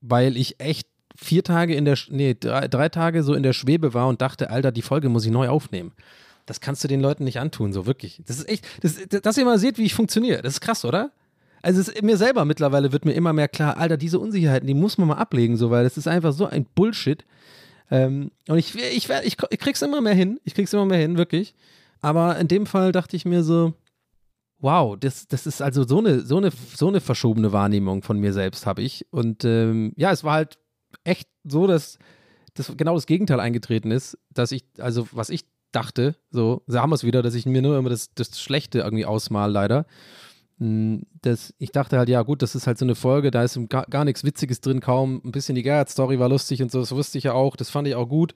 [0.00, 3.94] Weil ich echt vier Tage in der, nee, drei, drei Tage so in der Schwebe
[3.94, 5.92] war und dachte, Alter, die Folge muss ich neu aufnehmen.
[6.44, 8.20] Das kannst du den Leuten nicht antun, so wirklich.
[8.26, 10.42] Das ist echt, das, dass ihr mal seht, wie ich funktioniere.
[10.42, 11.12] Das ist krass, oder?
[11.62, 14.98] Also es, mir selber mittlerweile wird mir immer mehr klar, Alter, diese Unsicherheiten, die muss
[14.98, 17.24] man mal ablegen, so, weil das ist einfach so ein Bullshit.
[17.90, 20.40] Ähm, und ich, ich, ich, ich krieg's immer mehr hin.
[20.44, 21.54] Ich krieg's immer mehr hin, wirklich.
[22.00, 23.74] Aber in dem Fall dachte ich mir so,
[24.60, 28.32] wow, das, das ist also so eine, so, eine, so eine verschobene Wahrnehmung von mir
[28.32, 29.06] selbst habe ich.
[29.10, 30.58] Und ähm, ja, es war halt
[31.04, 31.98] echt so, dass
[32.54, 36.90] das genau das Gegenteil eingetreten ist, dass ich, also was ich dachte, so, da haben
[36.90, 39.86] wir es wieder, dass ich mir nur immer das, das Schlechte irgendwie ausmal, leider.
[40.58, 43.58] Mm, Das, ich dachte halt, ja gut, das ist halt so eine Folge, da ist
[43.68, 46.92] gar, gar nichts Witziges drin, kaum ein bisschen die Gerhard-Story war lustig und so, das
[46.94, 48.34] wusste ich ja auch, das fand ich auch gut.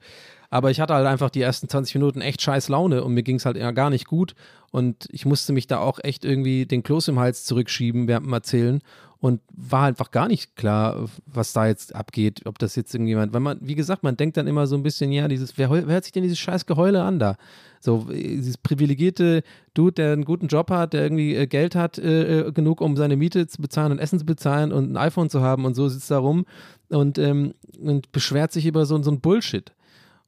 [0.49, 3.37] Aber ich hatte halt einfach die ersten 20 Minuten echt scheiß Laune und mir ging
[3.37, 4.35] es halt gar nicht gut.
[4.69, 8.33] Und ich musste mich da auch echt irgendwie den Kloß im Hals zurückschieben während dem
[8.33, 8.81] Erzählen
[9.23, 13.39] und war einfach gar nicht klar, was da jetzt abgeht, ob das jetzt irgendjemand, weil
[13.39, 16.03] man, wie gesagt, man denkt dann immer so ein bisschen, ja, dieses, wer, wer hört
[16.03, 17.37] sich denn dieses scheiß Geheule an da?
[17.79, 21.97] So, äh, dieses privilegierte Dude, der einen guten Job hat, der irgendwie äh, Geld hat,
[21.99, 25.29] äh, äh, genug, um seine Miete zu bezahlen und Essen zu bezahlen und ein iPhone
[25.29, 26.45] zu haben und so sitzt da rum
[26.89, 29.71] und, ähm, und beschwert sich über so, so ein Bullshit.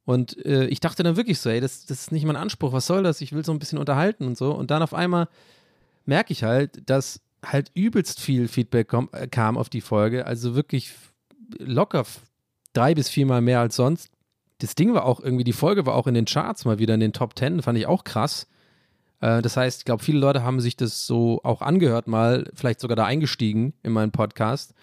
[0.06, 2.86] Und äh, ich dachte dann wirklich so, ey, das, das ist nicht mein Anspruch, was
[2.86, 3.20] soll das?
[3.20, 4.54] Ich will so ein bisschen unterhalten und so.
[4.54, 5.28] Und dann auf einmal
[6.06, 10.26] merke ich halt, dass halt übelst viel Feedback kom äh, kam auf die Folge.
[10.26, 10.92] Also wirklich
[11.58, 12.04] locker
[12.72, 14.10] drei bis viermal mehr als sonst.
[14.58, 17.00] Das Ding war auch irgendwie, die Folge war auch in den Charts mal wieder in
[17.00, 18.46] den Top Ten, fand ich auch krass.
[19.20, 22.80] Äh, das heißt, ich glaube, viele Leute haben sich das so auch angehört mal, vielleicht
[22.80, 24.74] sogar da eingestiegen in meinen Podcast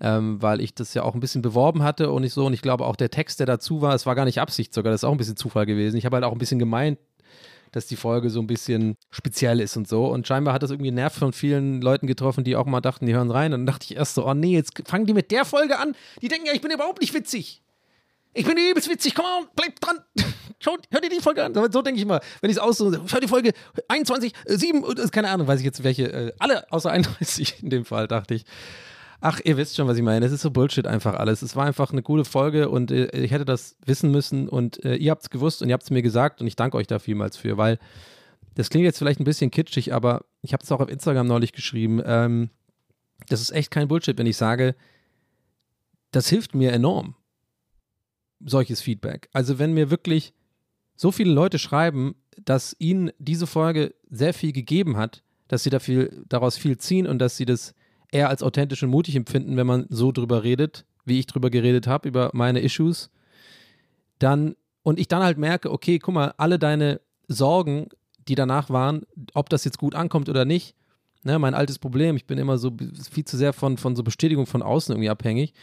[0.00, 2.62] ähm, weil ich das ja auch ein bisschen beworben hatte und ich so, und ich
[2.62, 5.04] glaube auch der Text, der dazu war, es war gar nicht Absicht sogar, das ist
[5.04, 5.96] auch ein bisschen Zufall gewesen.
[5.96, 6.98] Ich habe halt auch ein bisschen gemeint,
[7.72, 10.06] dass die Folge so ein bisschen speziell ist und so.
[10.06, 13.14] Und scheinbar hat das irgendwie Nerv von vielen Leuten getroffen, die auch mal dachten, die
[13.14, 13.52] hören rein.
[13.52, 15.94] Und dann dachte ich erst so, oh nee, jetzt fangen die mit der Folge an.
[16.22, 17.62] Die denken ja, ich bin überhaupt nicht witzig.
[18.32, 19.98] Ich bin übelst witzig, komm on, bleib dran.
[20.60, 21.54] schau, hör dir die Folge an.
[21.54, 23.52] So, denke ich immer, wenn ich es aus so, schau die Folge
[23.88, 27.62] 21, äh, 7, und, äh, keine Ahnung, weiß ich jetzt welche, äh, alle außer 31
[27.62, 28.44] in dem Fall, dachte ich.
[29.22, 30.24] Ach, ihr wisst schon, was ich meine.
[30.24, 31.42] Es ist so Bullshit einfach alles.
[31.42, 34.96] Es war einfach eine coole Folge und äh, ich hätte das wissen müssen und äh,
[34.96, 36.98] ihr habt es gewusst und ihr habt es mir gesagt und ich danke euch da
[36.98, 37.78] vielmals für, weil
[38.54, 41.52] das klingt jetzt vielleicht ein bisschen kitschig, aber ich habe es auch auf Instagram neulich
[41.52, 42.00] geschrieben.
[42.04, 42.50] Ähm,
[43.28, 44.74] das ist echt kein Bullshit, wenn ich sage,
[46.12, 47.14] das hilft mir enorm,
[48.44, 49.28] solches Feedback.
[49.32, 50.32] Also wenn mir wirklich
[50.96, 56.10] so viele Leute schreiben, dass ihnen diese Folge sehr viel gegeben hat, dass sie dafür,
[56.26, 57.74] daraus viel ziehen und dass sie das
[58.12, 61.86] eher als authentisch und mutig empfinden, wenn man so drüber redet, wie ich drüber geredet
[61.86, 63.10] habe, über meine Issues,
[64.18, 67.88] dann, und ich dann halt merke, okay, guck mal, alle deine Sorgen,
[68.28, 69.02] die danach waren,
[69.34, 70.74] ob das jetzt gut ankommt oder nicht,
[71.22, 72.76] ne, mein altes Problem, ich bin immer so
[73.10, 75.54] viel zu sehr von, von so Bestätigung von außen irgendwie abhängig,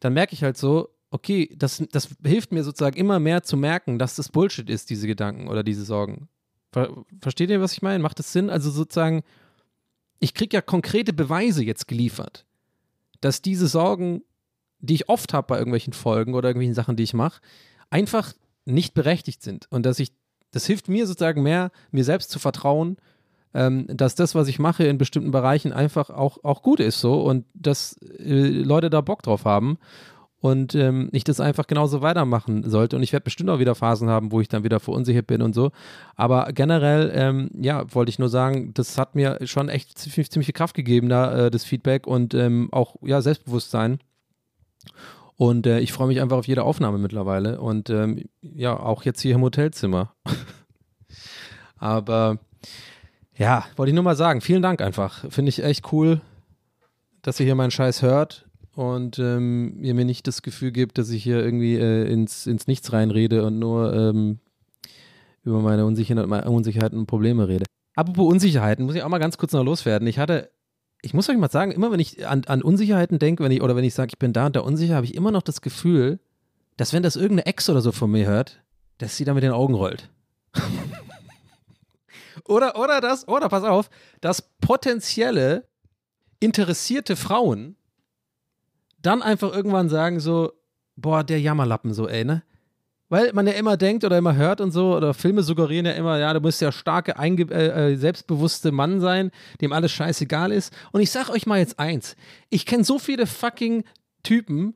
[0.00, 3.98] dann merke ich halt so, okay, das, das hilft mir sozusagen immer mehr zu merken,
[3.98, 6.28] dass das Bullshit ist, diese Gedanken oder diese Sorgen.
[6.72, 8.02] Ver versteht ihr, was ich meine?
[8.02, 8.50] Macht das Sinn?
[8.50, 9.22] Also sozusagen,
[10.18, 12.46] ich kriege ja konkrete Beweise jetzt geliefert,
[13.20, 14.22] dass diese Sorgen,
[14.78, 17.40] die ich oft habe bei irgendwelchen Folgen oder irgendwelchen Sachen, die ich mache,
[17.90, 18.32] einfach
[18.64, 19.66] nicht berechtigt sind.
[19.70, 20.12] Und dass ich,
[20.50, 22.96] das hilft mir sozusagen mehr, mir selbst zu vertrauen,
[23.54, 27.22] ähm, dass das, was ich mache in bestimmten Bereichen, einfach auch, auch gut ist so
[27.22, 29.78] und dass äh, Leute da Bock drauf haben
[30.46, 32.94] und ähm, ich das einfach genauso weitermachen sollte.
[32.94, 35.56] Und ich werde bestimmt auch wieder Phasen haben, wo ich dann wieder verunsichert bin und
[35.56, 35.72] so.
[36.14, 40.46] Aber generell, ähm, ja, wollte ich nur sagen, das hat mir schon echt ziemlich, ziemlich
[40.46, 43.98] viel Kraft gegeben, da äh, das Feedback und ähm, auch ja Selbstbewusstsein.
[45.34, 49.22] Und äh, ich freue mich einfach auf jede Aufnahme mittlerweile und ähm, ja, auch jetzt
[49.22, 50.14] hier im Hotelzimmer.
[51.76, 52.38] Aber
[53.36, 55.28] ja, wollte ich nur mal sagen, vielen Dank einfach.
[55.28, 56.20] Finde ich echt cool,
[57.22, 58.45] dass ihr hier meinen Scheiß hört
[58.76, 62.66] und ähm, ihr mir nicht das Gefühl gibt, dass ich hier irgendwie äh, ins, ins
[62.66, 64.38] Nichts reinrede und nur ähm,
[65.44, 67.64] über meine Unsicherheit, meine Unsicherheiten und Probleme rede.
[67.94, 70.06] Apropos Unsicherheiten, muss ich auch mal ganz kurz noch loswerden.
[70.06, 70.50] Ich hatte,
[71.00, 73.76] ich muss euch mal sagen, immer wenn ich an, an Unsicherheiten denke, wenn ich, oder
[73.76, 76.20] wenn ich sage, ich bin da und da unsicher, habe ich immer noch das Gefühl,
[76.76, 78.62] dass wenn das irgendeine Ex oder so von mir hört,
[78.98, 80.10] dass sie da mit den Augen rollt.
[82.44, 83.88] oder, oder das, oder pass auf,
[84.20, 85.66] dass potenzielle
[86.40, 87.76] interessierte Frauen
[89.06, 90.52] dann einfach irgendwann sagen so,
[90.96, 92.42] boah, der Jammerlappen so, ey, ne?
[93.08, 96.18] Weil man ja immer denkt oder immer hört und so, oder Filme suggerieren ja immer,
[96.18, 100.72] ja, du musst ja starke, äh, äh, selbstbewusste Mann sein, dem alles scheißegal ist.
[100.90, 102.16] Und ich sag euch mal jetzt eins:
[102.50, 103.84] Ich kenne so viele fucking
[104.24, 104.74] Typen,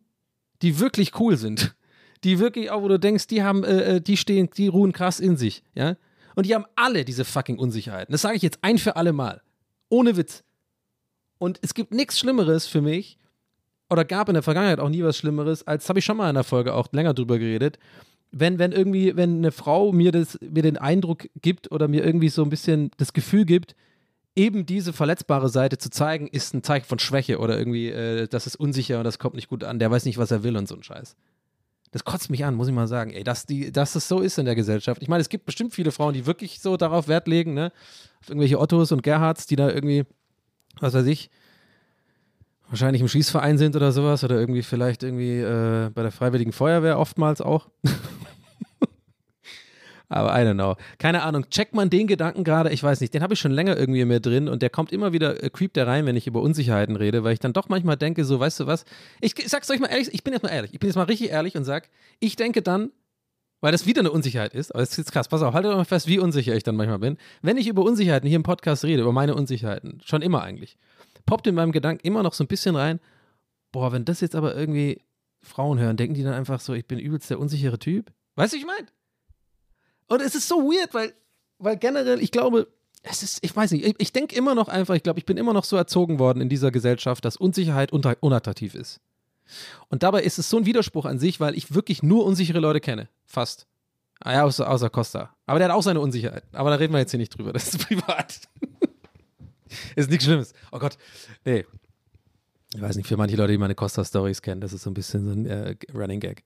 [0.62, 1.74] die wirklich cool sind.
[2.22, 5.18] Die wirklich auch, wo du denkst, die haben, äh, äh die stehen, die ruhen krass
[5.18, 5.96] in sich, ja?
[6.36, 8.12] Und die haben alle diese fucking Unsicherheiten.
[8.12, 9.42] Das sage ich jetzt ein für alle Mal.
[9.88, 10.44] Ohne Witz.
[11.38, 13.18] Und es gibt nichts Schlimmeres für mich,
[13.90, 16.34] oder gab in der Vergangenheit auch nie was Schlimmeres, als habe ich schon mal in
[16.34, 17.78] der Folge auch länger drüber geredet.
[18.32, 22.28] Wenn, wenn irgendwie, wenn eine Frau mir, das, mir den Eindruck gibt oder mir irgendwie
[22.28, 23.74] so ein bisschen das Gefühl gibt,
[24.36, 28.46] eben diese verletzbare Seite zu zeigen, ist ein Zeichen von Schwäche oder irgendwie, äh, das
[28.46, 30.68] ist unsicher und das kommt nicht gut an, der weiß nicht, was er will und
[30.68, 31.16] so ein Scheiß.
[31.90, 34.38] Das kotzt mich an, muss ich mal sagen, ey, dass, die, dass das so ist
[34.38, 35.02] in der Gesellschaft.
[35.02, 37.72] Ich meine, es gibt bestimmt viele Frauen, die wirklich so darauf Wert legen, ne?
[38.20, 40.04] Auf irgendwelche Ottos und Gerhards, die da irgendwie,
[40.78, 41.30] was weiß ich,
[42.70, 46.98] wahrscheinlich im Schießverein sind oder sowas oder irgendwie vielleicht irgendwie äh, bei der Freiwilligen Feuerwehr
[46.98, 47.68] oftmals auch.
[50.08, 50.74] Aber I don't know.
[50.98, 51.48] Keine Ahnung.
[51.50, 52.70] Checkt man den Gedanken gerade?
[52.70, 53.14] Ich weiß nicht.
[53.14, 55.76] Den habe ich schon länger irgendwie mir drin und der kommt immer wieder, äh, creept
[55.76, 58.60] der rein, wenn ich über Unsicherheiten rede, weil ich dann doch manchmal denke, so, weißt
[58.60, 58.84] du was?
[59.20, 60.74] Ich, ich sag's euch mal ehrlich, ich bin jetzt mal ehrlich.
[60.74, 62.90] Ich bin jetzt mal richtig ehrlich und sag, ich denke dann,
[63.60, 65.84] weil das wieder eine Unsicherheit ist, aber das ist jetzt krass, pass auf, haltet mal
[65.84, 67.18] fest, wie unsicher ich dann manchmal bin.
[67.42, 70.76] Wenn ich über Unsicherheiten hier im Podcast rede, über meine Unsicherheiten, schon immer eigentlich,
[71.26, 73.00] poppt in meinem Gedanken immer noch so ein bisschen rein,
[73.72, 75.02] boah, wenn das jetzt aber irgendwie
[75.42, 78.12] Frauen hören, denken die dann einfach so, ich bin übelst der unsichere Typ?
[78.36, 78.86] Weißt du, ich meine?
[80.06, 81.14] Und es ist so weird, weil,
[81.58, 82.68] weil generell, ich glaube,
[83.02, 85.36] es ist, ich weiß nicht, ich, ich denke immer noch einfach, ich glaube, ich bin
[85.36, 89.00] immer noch so erzogen worden in dieser Gesellschaft, dass Unsicherheit unattraktiv ist.
[89.88, 92.80] Und dabei ist es so ein Widerspruch an sich, weil ich wirklich nur unsichere Leute
[92.80, 93.08] kenne.
[93.26, 93.66] Fast.
[94.20, 95.34] Ah ja, außer, außer Costa.
[95.46, 96.44] Aber der hat auch seine Unsicherheit.
[96.52, 97.52] Aber da reden wir jetzt hier nicht drüber.
[97.52, 98.40] Das ist privat.
[99.96, 100.52] Ist nichts Schlimmes.
[100.72, 100.96] Oh Gott.
[101.44, 101.64] Nee.
[102.74, 105.24] Ich weiß nicht, für manche Leute, die meine Costa-Stories kennen, das ist so ein bisschen
[105.24, 106.44] so ein äh, Running Gag.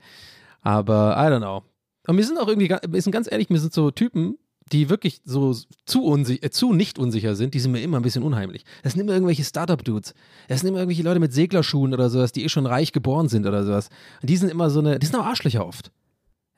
[0.62, 1.62] Aber I don't know.
[2.06, 4.38] Und wir sind auch irgendwie, wir sind ganz ehrlich, wir sind so Typen,
[4.72, 8.02] die wirklich so zu, unsicher, äh, zu nicht unsicher sind, die sind mir immer ein
[8.02, 8.64] bisschen unheimlich.
[8.82, 10.14] Das sind immer irgendwelche Startup-Dudes.
[10.48, 13.46] Das sind immer irgendwelche Leute mit Seglerschuhen oder sowas, die eh schon reich geboren sind
[13.46, 13.90] oder sowas.
[14.22, 15.90] Und die sind immer so eine, die sind auch Arschlöcher oft.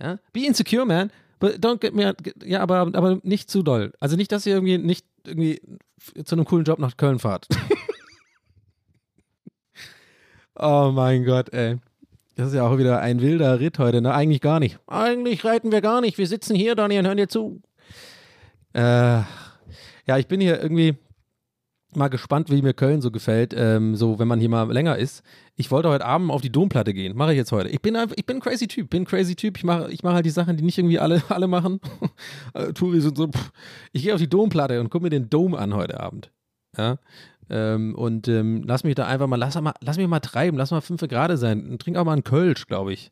[0.00, 0.18] Ja?
[0.32, 1.10] Be insecure, man.
[1.38, 3.92] But don't get me, ja, aber, aber nicht zu doll.
[4.00, 5.60] Also nicht, dass ihr irgendwie nicht irgendwie
[6.24, 7.48] zu einem coolen Job nach Köln fahrt.
[10.56, 11.78] oh mein Gott, ey.
[12.36, 14.12] Das ist ja auch wieder ein wilder Ritt heute, ne?
[14.12, 14.78] Eigentlich gar nicht.
[14.86, 16.18] Eigentlich reiten wir gar nicht.
[16.18, 17.62] Wir sitzen hier, und hören dir zu.
[18.74, 19.22] Äh,
[20.06, 20.96] ja, ich bin hier irgendwie
[21.94, 25.22] mal gespannt, wie mir Köln so gefällt, ähm, so wenn man hier mal länger ist.
[25.58, 27.70] Ich wollte heute Abend auf die Domplatte gehen, mache ich jetzt heute.
[27.70, 29.56] Ich bin einfach, ich bin ein crazy Typ, bin ein crazy Typ.
[29.56, 31.80] Ich mache ich mach halt die Sachen, die nicht irgendwie alle, alle machen.
[32.54, 33.28] äh, Touris und so.
[33.28, 33.52] Pff.
[33.92, 36.30] Ich gehe auf die Domplatte und gucke mir den Dom an heute Abend.
[36.76, 36.98] Ja.
[37.48, 40.72] Ähm, und ähm, lass mich da einfach mal, lass, mal, lass mich mal treiben, lass
[40.72, 41.78] mal fünf Grad sein.
[41.78, 43.10] Trink auch mal einen Kölsch, glaube ich.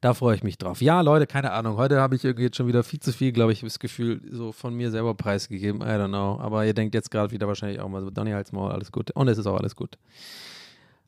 [0.00, 0.82] Da freue ich mich drauf.
[0.82, 1.76] Ja, Leute, keine Ahnung.
[1.76, 4.50] Heute habe ich irgendwie jetzt schon wieder viel zu viel, glaube ich, das Gefühl, so
[4.50, 5.82] von mir selber preisgegeben.
[5.82, 6.40] I don't know.
[6.40, 9.12] Aber ihr denkt jetzt gerade wieder wahrscheinlich auch mal so, Donny Halsmaul, alles gut.
[9.12, 9.98] Und es ist auch alles gut.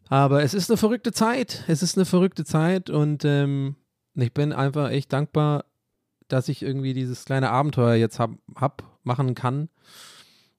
[0.08, 1.64] Aber es ist eine verrückte Zeit.
[1.66, 3.76] Es ist eine verrückte Zeit und ähm,
[4.14, 5.64] ich bin einfach echt dankbar,
[6.28, 9.68] dass ich irgendwie dieses kleine Abenteuer jetzt hab, hab machen kann.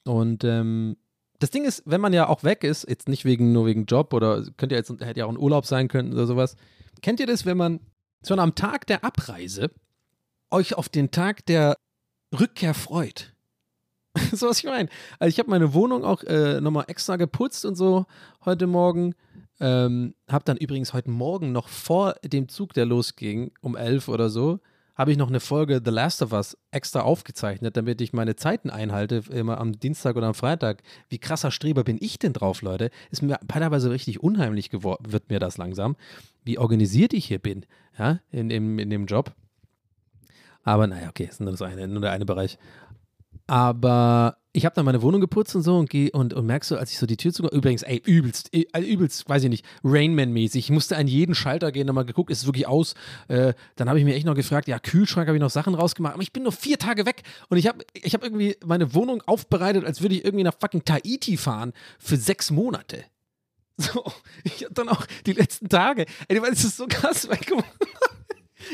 [0.04, 0.96] Und ähm,
[1.38, 4.14] das Ding ist, wenn man ja auch weg ist, jetzt nicht wegen nur wegen Job
[4.14, 6.56] oder könnte ja jetzt hätte ja auch ein Urlaub sein können oder sowas.
[7.02, 7.80] Kennt ihr das, wenn man
[8.26, 9.70] sondern am Tag der Abreise
[10.50, 11.76] euch auf den Tag der
[12.38, 13.35] Rückkehr freut.
[14.32, 14.88] so was ich meine.
[15.18, 18.06] Also ich habe meine Wohnung auch äh, nochmal extra geputzt und so
[18.44, 19.14] heute Morgen.
[19.58, 24.28] Ähm, habe dann übrigens heute Morgen noch vor dem Zug, der losging, um elf oder
[24.28, 24.60] so,
[24.96, 28.70] habe ich noch eine Folge The Last of Us extra aufgezeichnet, damit ich meine Zeiten
[28.70, 30.82] einhalte, immer am Dienstag oder am Freitag.
[31.08, 32.90] Wie krasser Streber bin ich denn drauf, Leute?
[33.10, 35.96] Ist mir teilweise richtig unheimlich geworden, wird mir das langsam,
[36.44, 37.66] wie organisiert ich hier bin,
[37.98, 39.34] ja, in, in, in dem Job.
[40.66, 42.58] Aber naja, okay, ist nur, das eine, nur der eine Bereich.
[43.46, 46.76] Aber ich habe dann meine Wohnung geputzt und so und gehe und, und merkst du,
[46.76, 50.56] als ich so die Tür zu übrigens, ey, übelst, also übelst, weiß ich nicht, Rainman-mäßig.
[50.56, 52.94] Ich musste an jeden Schalter gehen, nochmal geguckt, ist es wirklich aus.
[53.28, 56.14] Äh, dann habe ich mir echt noch gefragt, ja, Kühlschrank habe ich noch Sachen rausgemacht,
[56.14, 59.22] aber ich bin nur vier Tage weg und ich habe ich hab irgendwie meine Wohnung
[59.26, 63.04] aufbereitet, als würde ich irgendwie nach fucking Tahiti fahren für sechs Monate.
[63.78, 64.04] So,
[64.42, 67.66] ich habe dann auch die letzten Tage, ey, es ist so krass, weil, guck mal,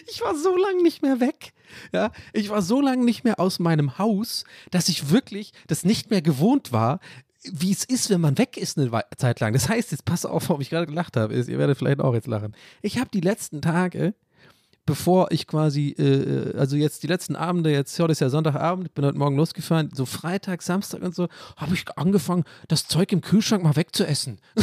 [0.07, 1.53] ich war so lange nicht mehr weg.
[1.93, 6.11] Ja, ich war so lange nicht mehr aus meinem Haus, dass ich wirklich das nicht
[6.11, 7.01] mehr gewohnt war,
[7.45, 9.53] wie es ist, wenn man weg ist eine Zeit lang.
[9.53, 11.35] Das heißt, jetzt pass auf, ob ich gerade gelacht habe.
[11.35, 12.55] Ihr werdet vielleicht auch jetzt lachen.
[12.83, 14.15] Ich habe die letzten Tage,
[14.87, 18.93] bevor ich quasi, äh, also jetzt die letzten Abende, jetzt heute ist ja Sonntagabend, ich
[18.93, 23.21] bin heute Morgen losgefahren, so Freitag, Samstag und so, habe ich angefangen, das Zeug im
[23.21, 24.39] Kühlschrank mal wegzuessen.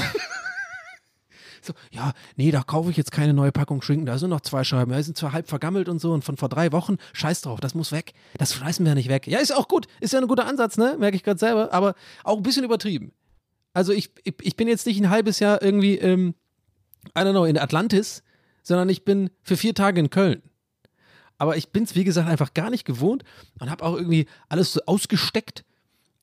[1.69, 4.07] So, ja, nee, da kaufe ich jetzt keine neue Packung Schinken.
[4.07, 4.91] Da sind noch zwei Scheiben.
[4.91, 6.97] Die sind zwar halb vergammelt und so und von vor drei Wochen.
[7.13, 8.13] Scheiß drauf, das muss weg.
[8.39, 9.27] Das schmeißen wir nicht weg.
[9.27, 9.85] Ja, ist auch gut.
[9.99, 10.95] Ist ja ein guter Ansatz, ne?
[10.97, 11.71] Merke ich gerade selber.
[11.71, 13.11] Aber auch ein bisschen übertrieben.
[13.73, 16.33] Also ich, ich, ich bin jetzt nicht ein halbes Jahr irgendwie, ähm,
[17.15, 18.23] I don't know, in Atlantis,
[18.63, 20.41] sondern ich bin für vier Tage in Köln.
[21.37, 23.23] Aber ich bin es, wie gesagt, einfach gar nicht gewohnt
[23.59, 25.63] und habe auch irgendwie alles so ausgesteckt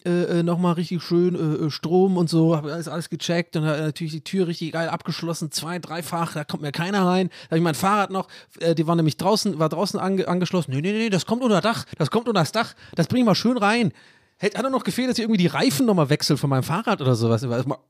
[0.07, 3.65] äh, äh, nochmal richtig schön äh, äh, Strom und so, habe alles, alles gecheckt und
[3.65, 7.29] äh, natürlich die Tür richtig geil abgeschlossen, zwei, dreifach, da kommt mir keiner rein.
[7.29, 8.29] Da habe ich mein Fahrrad noch,
[8.61, 10.71] äh, die war nämlich draußen, war draußen ange angeschlossen.
[10.71, 13.27] Nee, nee, nee, das kommt unter Dach, das kommt unter das Dach, das bring ich
[13.27, 13.93] mal schön rein.
[14.39, 17.15] Hätte hat noch gefehlt, dass ich irgendwie die Reifen nochmal wechsel von meinem Fahrrad oder
[17.15, 17.41] sowas.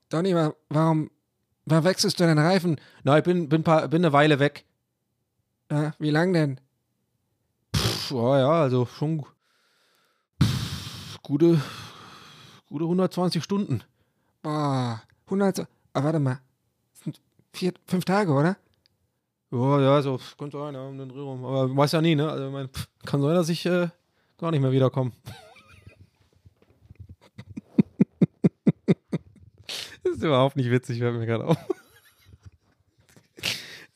[0.09, 1.11] Donny, wa- warum,
[1.65, 2.81] warum wechselst du deinen Reifen?
[3.03, 4.65] Na, ich bin, bin, paar, bin eine Weile weg.
[5.71, 6.61] Ja, wie lang denn?
[7.73, 9.27] Puh, oh ja, also schon
[10.41, 11.61] pff, gute,
[12.69, 13.83] gute 120 Stunden.
[14.43, 15.67] Boah, 100.
[15.93, 16.41] Ah, warte mal.
[16.93, 17.21] Das sind
[17.53, 18.57] vier, fünf Tage, oder?
[19.51, 21.45] Ja, ja, so könnte sein, ja, um den Dreh rum.
[21.45, 22.31] Aber weiß ja nie, ne?
[22.31, 23.89] Also, mein, pff, kann sein, dass ich äh,
[24.39, 25.13] gar nicht mehr wiederkomme.
[30.05, 31.57] das ist überhaupt nicht witzig, fällt mir gerade auf.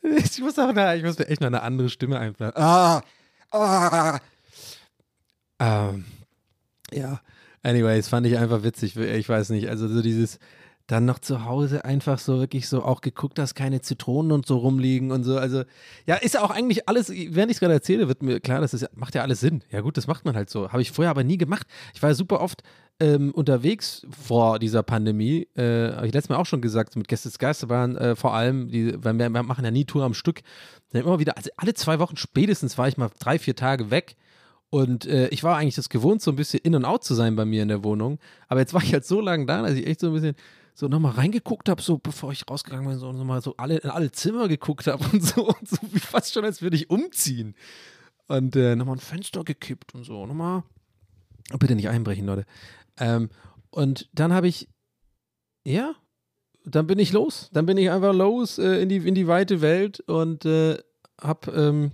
[0.02, 2.52] ich muss auch, na, ich muss mir echt noch eine andere Stimme einfallen.
[2.54, 3.02] Ah,
[3.50, 4.18] ah,
[5.58, 6.04] Ähm,
[6.90, 7.20] ja,
[7.62, 8.96] anyways, fand ich einfach witzig.
[8.96, 10.38] Ich weiß nicht, also so dieses
[10.90, 14.56] dann noch zu Hause einfach so wirklich so auch geguckt, dass keine Zitronen und so
[14.56, 15.38] rumliegen und so.
[15.38, 15.62] Also,
[16.04, 18.74] ja, ist ja auch eigentlich alles, während ich es gerade erzähle, wird mir klar, das
[18.74, 19.62] ist, macht ja alles Sinn.
[19.70, 20.72] Ja, gut, das macht man halt so.
[20.72, 21.66] Habe ich vorher aber nie gemacht.
[21.94, 22.64] Ich war ja super oft
[22.98, 25.46] ähm, unterwegs vor dieser Pandemie.
[25.54, 28.92] Äh, Habe ich letztes Mal auch schon gesagt, mit Gästes Geisterbahn äh, vor allem, die,
[29.04, 30.40] weil wir, wir machen ja nie Tour am Stück.
[30.90, 34.16] Dann immer wieder, also alle zwei Wochen spätestens war ich mal drei, vier Tage weg.
[34.70, 37.34] Und äh, ich war eigentlich das gewohnt, so ein bisschen in und out zu sein
[37.34, 38.18] bei mir in der Wohnung.
[38.48, 40.36] Aber jetzt war ich halt so lange da, dass ich echt so ein bisschen
[40.74, 44.12] so nochmal reingeguckt habe, so bevor ich rausgegangen bin, so nochmal so alle, in alle
[44.12, 47.54] Zimmer geguckt habe und so, und so wie fast schon, als würde ich umziehen.
[48.28, 50.62] Und äh, nochmal ein Fenster gekippt und so, nochmal.
[51.52, 52.46] Oh, bitte nicht einbrechen, Leute.
[52.96, 53.28] Ähm,
[53.70, 54.68] und dann habe ich,
[55.64, 55.96] ja,
[56.64, 57.50] dann bin ich los.
[57.52, 60.78] Dann bin ich einfach los äh, in, die, in die weite Welt und äh,
[61.20, 61.92] habe ähm,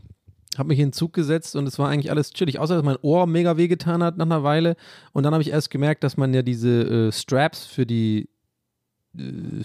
[0.58, 2.98] hab mich in den Zug gesetzt und es war eigentlich alles chillig, außer dass mein
[3.02, 4.76] Ohr mega wehgetan hat nach einer Weile.
[5.12, 8.28] Und dann habe ich erst gemerkt, dass man ja diese äh, Straps für die
[9.16, 9.64] äh,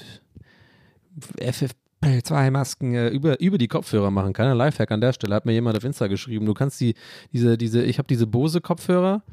[1.37, 4.47] FFP2-Masken äh, über, über die Kopfhörer machen kann.
[4.47, 6.45] Ein Lifehack an der Stelle, hat mir jemand auf Insta geschrieben.
[6.45, 6.95] Du kannst die,
[7.31, 9.23] diese, diese, ich habe diese Bose-Kopfhörer,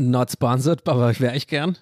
[0.00, 1.76] not sponsored, aber ich wäre echt gern.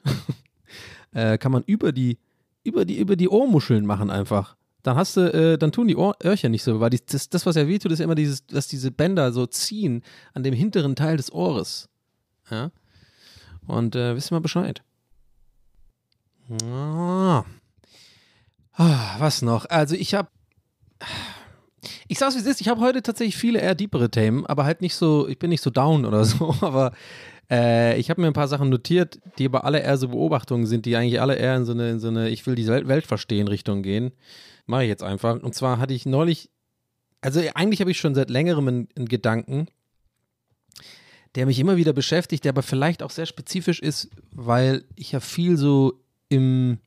[1.12, 2.18] äh, kann man über die,
[2.64, 4.56] über die, über die Ohrmuscheln machen einfach.
[4.82, 7.46] Dann hast du, äh, dann tun die Ohr Öhrchen nicht so, weil die, das, das,
[7.46, 10.02] was ja wehtut, ist immer dieses, dass diese Bänder so ziehen
[10.34, 11.88] an dem hinteren Teil des Ohres.
[12.50, 12.70] Ja.
[13.66, 14.82] Und äh, wisst ihr mal Bescheid.
[16.64, 17.44] Ah.
[18.72, 19.66] Ah, was noch?
[19.66, 20.28] Also ich habe
[22.08, 24.82] ich sag's wie es ist, ich habe heute tatsächlich viele eher deepere Themen, aber halt
[24.82, 26.92] nicht so, ich bin nicht so down oder so, aber
[27.50, 30.86] äh, ich habe mir ein paar Sachen notiert, die aber alle eher so Beobachtungen sind,
[30.86, 33.48] die eigentlich alle eher in so eine, in so eine ich will die Welt verstehen
[33.48, 34.12] Richtung gehen.
[34.66, 35.42] Mache ich jetzt einfach.
[35.42, 36.50] Und zwar hatte ich neulich,
[37.20, 39.66] also eigentlich habe ich schon seit längerem einen, einen Gedanken,
[41.34, 45.20] der mich immer wieder beschäftigt, der aber vielleicht auch sehr spezifisch ist, weil ich ja
[45.20, 46.78] viel so im,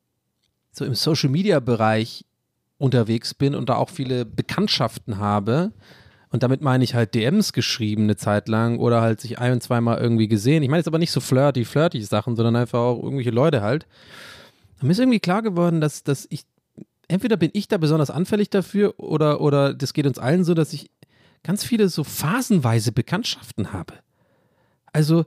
[0.71, 2.26] so im Social Media Bereich
[2.78, 5.71] unterwegs bin und da auch viele Bekanntschaften habe.
[6.30, 9.63] Und damit meine ich halt DMs geschrieben eine Zeit lang oder halt sich ein- und
[9.63, 10.63] zweimal irgendwie gesehen.
[10.63, 13.88] Ich meine jetzt aber nicht so flirty, flirty Sachen, sondern einfach auch irgendwelche Leute halt.
[14.82, 16.43] Und mir ist irgendwie klar geworden, dass, dass ich,
[17.08, 20.74] entweder bin ich da besonders anfällig dafür oder, oder das geht uns allen so, dass
[20.74, 20.89] ich
[21.43, 23.93] ganz viele so phasenweise Bekanntschaften habe.
[24.91, 25.26] Also,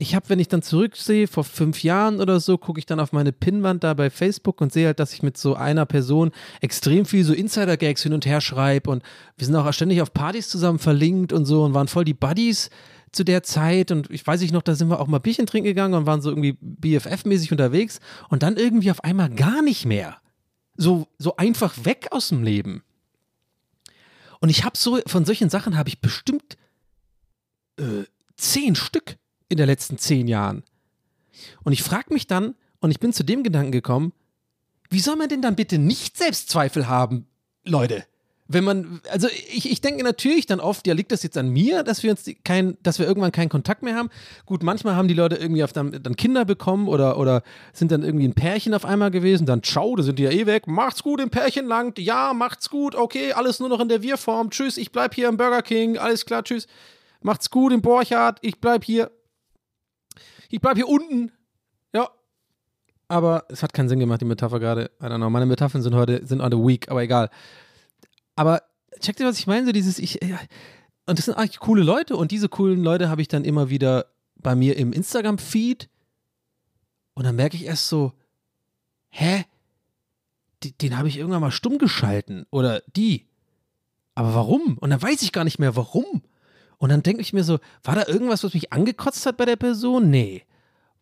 [0.00, 3.12] ich habe, wenn ich dann zurücksehe, vor fünf Jahren oder so, gucke ich dann auf
[3.12, 6.30] meine Pinnwand da bei Facebook und sehe halt, dass ich mit so einer Person
[6.62, 9.02] extrem viel so Insider-Gags hin und her schreibe und
[9.36, 12.70] wir sind auch ständig auf Partys zusammen verlinkt und so und waren voll die Buddies
[13.12, 15.66] zu der Zeit und ich weiß nicht noch, da sind wir auch mal Bierchen trinken
[15.66, 18.00] gegangen und waren so irgendwie BFF-mäßig unterwegs
[18.30, 20.16] und dann irgendwie auf einmal gar nicht mehr.
[20.80, 22.82] So, so einfach weg aus dem Leben.
[24.40, 26.56] Und ich habe so, von solchen Sachen habe ich bestimmt
[27.76, 28.04] äh,
[28.38, 29.18] zehn Stück
[29.50, 30.62] in den letzten zehn Jahren.
[31.64, 34.14] Und ich frage mich dann, und ich bin zu dem Gedanken gekommen,
[34.88, 37.26] wie soll man denn dann bitte nicht Selbstzweifel haben,
[37.62, 38.06] Leute?
[38.52, 41.84] Wenn man, also ich, ich denke natürlich dann oft, ja, liegt das jetzt an mir,
[41.84, 44.10] dass wir uns kein, dass wir irgendwann keinen Kontakt mehr haben?
[44.44, 48.02] Gut, manchmal haben die Leute irgendwie auf dann, dann Kinder bekommen oder, oder sind dann
[48.02, 50.66] irgendwie ein Pärchen auf einmal gewesen, dann ciao, da sind die ja eh weg.
[50.66, 54.50] Macht's gut im Pärchen lang, ja, macht's gut, okay, alles nur noch in der Wir-Form.
[54.50, 56.66] Tschüss, ich bleib hier im Burger King, alles klar, tschüss.
[57.22, 59.12] Macht's gut im Borchardt, ich bleib hier.
[60.48, 61.30] Ich bleib hier unten.
[61.94, 62.10] Ja.
[63.06, 64.90] Aber es hat keinen Sinn gemacht, die Metapher gerade.
[65.00, 65.30] I don't know.
[65.30, 67.30] Meine Metaphern sind heute, sind heute weak, aber egal.
[68.40, 68.62] Aber
[69.00, 69.66] checkt ihr, was ich meine?
[69.66, 70.40] So dieses, ich, ja,
[71.04, 74.06] und das sind eigentlich coole Leute und diese coolen Leute habe ich dann immer wieder
[74.36, 75.90] bei mir im Instagram-Feed
[77.12, 78.14] und dann merke ich erst so,
[79.10, 79.44] hä?
[80.80, 83.26] Den habe ich irgendwann mal stumm geschalten oder die.
[84.14, 84.78] Aber warum?
[84.78, 86.22] Und dann weiß ich gar nicht mehr, warum.
[86.78, 89.56] Und dann denke ich mir so, war da irgendwas, was mich angekotzt hat bei der
[89.56, 90.08] Person?
[90.08, 90.44] Nee.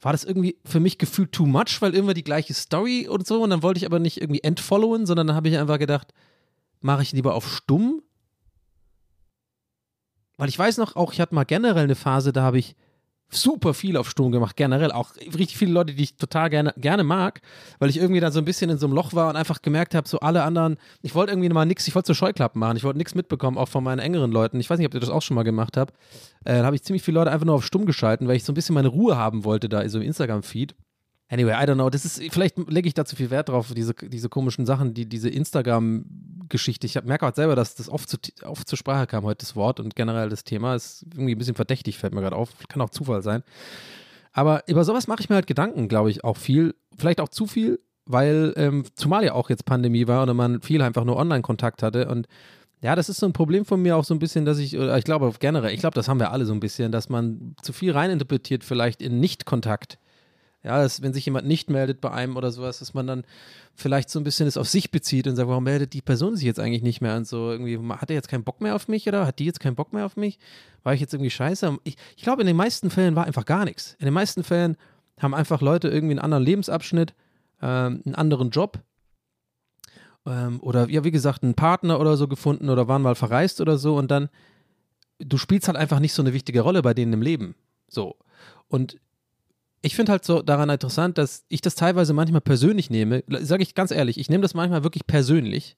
[0.01, 3.45] War das irgendwie für mich gefühlt too much, weil immer die gleiche Story und so
[3.45, 6.13] und dann wollte ich aber nicht irgendwie entfollowen, sondern dann habe ich einfach gedacht,
[6.81, 8.03] mache ich lieber auf stumm?
[10.37, 12.77] Weil ich weiß noch, auch ich hatte mal generell eine Phase, da habe ich
[13.31, 14.91] super viel auf stumm gemacht, generell.
[14.93, 17.41] Auch richtig viele Leute, die ich total gerne, gerne mag,
[17.79, 19.95] weil ich irgendwie dann so ein bisschen in so einem Loch war und einfach gemerkt
[19.95, 22.85] habe, so alle anderen, ich wollte irgendwie mal nichts, ich wollte so Scheuklappen machen, ich
[22.85, 24.59] wollte nichts mitbekommen, auch von meinen engeren Leuten.
[24.61, 25.95] Ich weiß nicht, ob ihr das auch schon mal gemacht habt.
[26.45, 28.53] Äh, da habe ich ziemlich viele Leute einfach nur auf stumm geschalten, weil ich so
[28.53, 30.75] ein bisschen meine Ruhe haben wollte da, so im Instagram-Feed.
[31.31, 31.91] Anyway, I don't know.
[31.91, 35.07] Das ist, vielleicht lege ich da zu viel Wert drauf, diese, diese komischen Sachen, die,
[35.07, 36.87] diese Instagram-Geschichte.
[36.87, 39.79] Ich merke auch selber, dass das oft, zu, oft zur Sprache kam heute, das Wort
[39.79, 42.51] und generell das Thema ist irgendwie ein bisschen verdächtig, fällt mir gerade auf.
[42.69, 43.43] Kann auch Zufall sein.
[44.33, 46.75] Aber über sowas mache ich mir halt Gedanken, glaube ich, auch viel.
[46.97, 50.81] Vielleicht auch zu viel, weil, ähm, zumal ja auch jetzt Pandemie war und man viel
[50.81, 52.27] einfach nur Online-Kontakt hatte und
[52.81, 54.97] ja, das ist so ein Problem von mir auch so ein bisschen, dass ich, oder
[54.97, 57.73] ich glaube generell, ich glaube, das haben wir alle so ein bisschen, dass man zu
[57.73, 59.99] viel reininterpretiert vielleicht in Nicht-Kontakt.
[60.65, 63.25] Ja, dass, wenn sich jemand nicht meldet bei einem oder sowas, dass man dann
[63.75, 66.45] vielleicht so ein bisschen es auf sich bezieht und sagt, warum meldet die Person sich
[66.45, 69.07] jetzt eigentlich nicht mehr und so irgendwie, hat er jetzt keinen Bock mehr auf mich
[69.07, 70.39] oder hat die jetzt keinen Bock mehr auf mich?
[70.83, 71.79] War ich jetzt irgendwie scheiße?
[71.85, 73.95] Ich, ich glaube, in den meisten Fällen war einfach gar nichts.
[74.01, 74.77] In den meisten Fällen
[75.21, 77.15] haben einfach Leute irgendwie einen anderen Lebensabschnitt,
[77.63, 78.81] ähm, einen anderen Job
[80.27, 83.79] ähm, oder ja, wie gesagt, einen Partner oder so gefunden oder waren mal verreist oder
[83.79, 84.29] so und dann,
[85.19, 87.55] du spielst halt einfach nicht so eine wichtige Rolle bei denen im Leben.
[87.89, 88.17] So.
[88.69, 88.99] Und
[89.81, 93.23] ich finde halt so daran interessant, dass ich das teilweise manchmal persönlich nehme.
[93.29, 95.77] Sage ich ganz ehrlich, ich nehme das manchmal wirklich persönlich,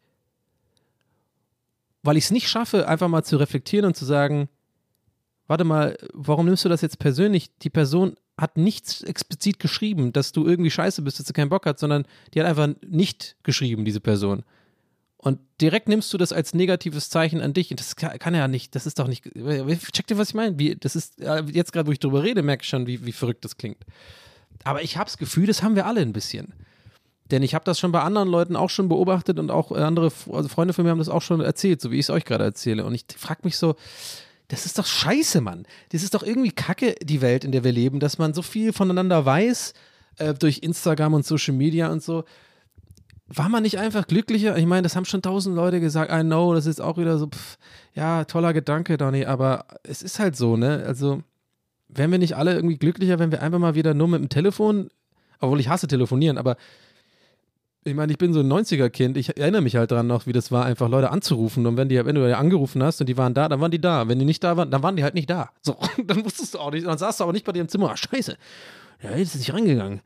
[2.03, 4.49] weil ich es nicht schaffe, einfach mal zu reflektieren und zu sagen,
[5.47, 7.51] warte mal, warum nimmst du das jetzt persönlich?
[7.59, 11.67] Die Person hat nichts explizit geschrieben, dass du irgendwie scheiße bist, dass du keinen Bock
[11.67, 14.45] hast, sondern die hat einfach nicht geschrieben, diese Person.
[15.23, 17.71] Und direkt nimmst du das als negatives Zeichen an dich.
[17.71, 19.25] Und das kann, kann ja nicht, das ist doch nicht.
[19.93, 20.59] Checkt ihr, was ich meine?
[20.59, 23.13] Wie, das ist, äh, jetzt gerade, wo ich drüber rede, merke ich schon, wie, wie
[23.13, 23.85] verrückt das klingt.
[24.65, 26.55] Aber ich habe das Gefühl, das haben wir alle ein bisschen.
[27.31, 30.11] Denn ich habe das schon bei anderen Leuten auch schon beobachtet und auch äh, andere
[30.33, 32.45] also Freunde von mir haben das auch schon erzählt, so wie ich es euch gerade
[32.45, 32.87] erzähle.
[32.87, 33.77] Und ich frage mich so,
[34.49, 35.67] das ist doch scheiße, Mann.
[35.91, 38.73] Das ist doch irgendwie kacke, die Welt, in der wir leben, dass man so viel
[38.73, 39.75] voneinander weiß
[40.17, 42.25] äh, durch Instagram und Social Media und so.
[43.33, 44.59] War man nicht einfach glücklicher?
[44.59, 46.13] Ich meine, das haben schon tausend Leute gesagt.
[46.13, 47.59] I know, das ist auch wieder so, pff,
[47.95, 50.83] ja, toller Gedanke, Donny, aber es ist halt so, ne?
[50.85, 51.23] Also,
[51.89, 54.89] wären wir nicht alle irgendwie glücklicher, wenn wir einfach mal wieder nur mit dem Telefon,
[55.39, 56.57] obwohl ich hasse telefonieren, aber
[57.85, 60.53] ich meine, ich bin so ein 90er-Kind, ich erinnere mich halt dran noch, wie das
[60.53, 61.65] war, einfach Leute anzurufen.
[61.67, 64.07] Und wenn, die, wenn du angerufen hast und die waren da, dann waren die da.
[64.07, 65.51] Wenn die nicht da waren, dann waren die halt nicht da.
[65.63, 67.91] So, dann wusstest du auch nicht, dann saßt du auch nicht bei dir im Zimmer.
[67.91, 68.37] Ah, scheiße,
[69.03, 70.03] ja, jetzt ist nicht reingegangen.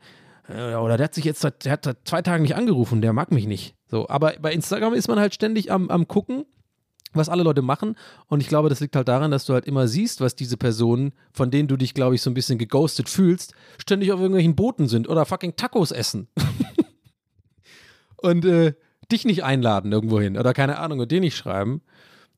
[0.47, 3.31] Oder der hat sich jetzt seit, der hat seit zwei Tagen nicht angerufen, der mag
[3.31, 3.75] mich nicht.
[3.87, 6.45] So, aber bei Instagram ist man halt ständig am, am gucken,
[7.13, 7.95] was alle Leute machen.
[8.27, 11.13] Und ich glaube, das liegt halt daran, dass du halt immer siehst, was diese Personen,
[11.31, 14.87] von denen du dich, glaube ich, so ein bisschen geghostet fühlst, ständig auf irgendwelchen Booten
[14.87, 16.27] sind oder fucking Tacos essen.
[18.17, 18.73] und äh,
[19.11, 21.81] dich nicht einladen irgendwo hin oder keine Ahnung und dir nicht schreiben.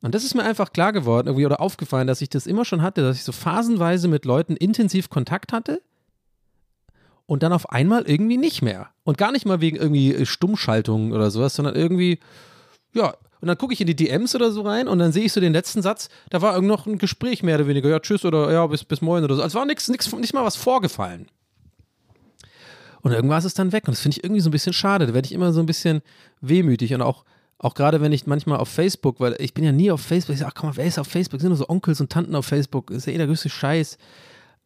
[0.01, 2.81] Und das ist mir einfach klar geworden irgendwie oder aufgefallen, dass ich das immer schon
[2.81, 5.81] hatte, dass ich so phasenweise mit Leuten intensiv Kontakt hatte
[7.27, 8.89] und dann auf einmal irgendwie nicht mehr.
[9.03, 12.19] Und gar nicht mal wegen irgendwie äh, Stummschaltungen oder sowas, sondern irgendwie,
[12.93, 15.33] ja, und dann gucke ich in die DMs oder so rein und dann sehe ich
[15.33, 18.25] so den letzten Satz, da war irgend noch ein Gespräch mehr oder weniger, ja, tschüss
[18.25, 19.43] oder ja, bis, bis morgen oder so.
[19.43, 21.27] Also war nichts, nicht mal was vorgefallen.
[23.01, 23.87] Und irgendwas ist dann weg.
[23.87, 25.05] Und das finde ich irgendwie so ein bisschen schade.
[25.05, 26.01] Da werde ich immer so ein bisschen
[26.41, 26.93] wehmütig.
[26.93, 27.25] Und auch,
[27.59, 30.39] auch gerade wenn ich manchmal auf Facebook, weil ich bin ja nie auf Facebook, ich
[30.39, 31.39] sage, ach komm mal, wer ist auf Facebook?
[31.39, 32.89] sind nur so Onkels und Tanten auf Facebook.
[32.91, 33.97] Ist ja eh der größte Scheiß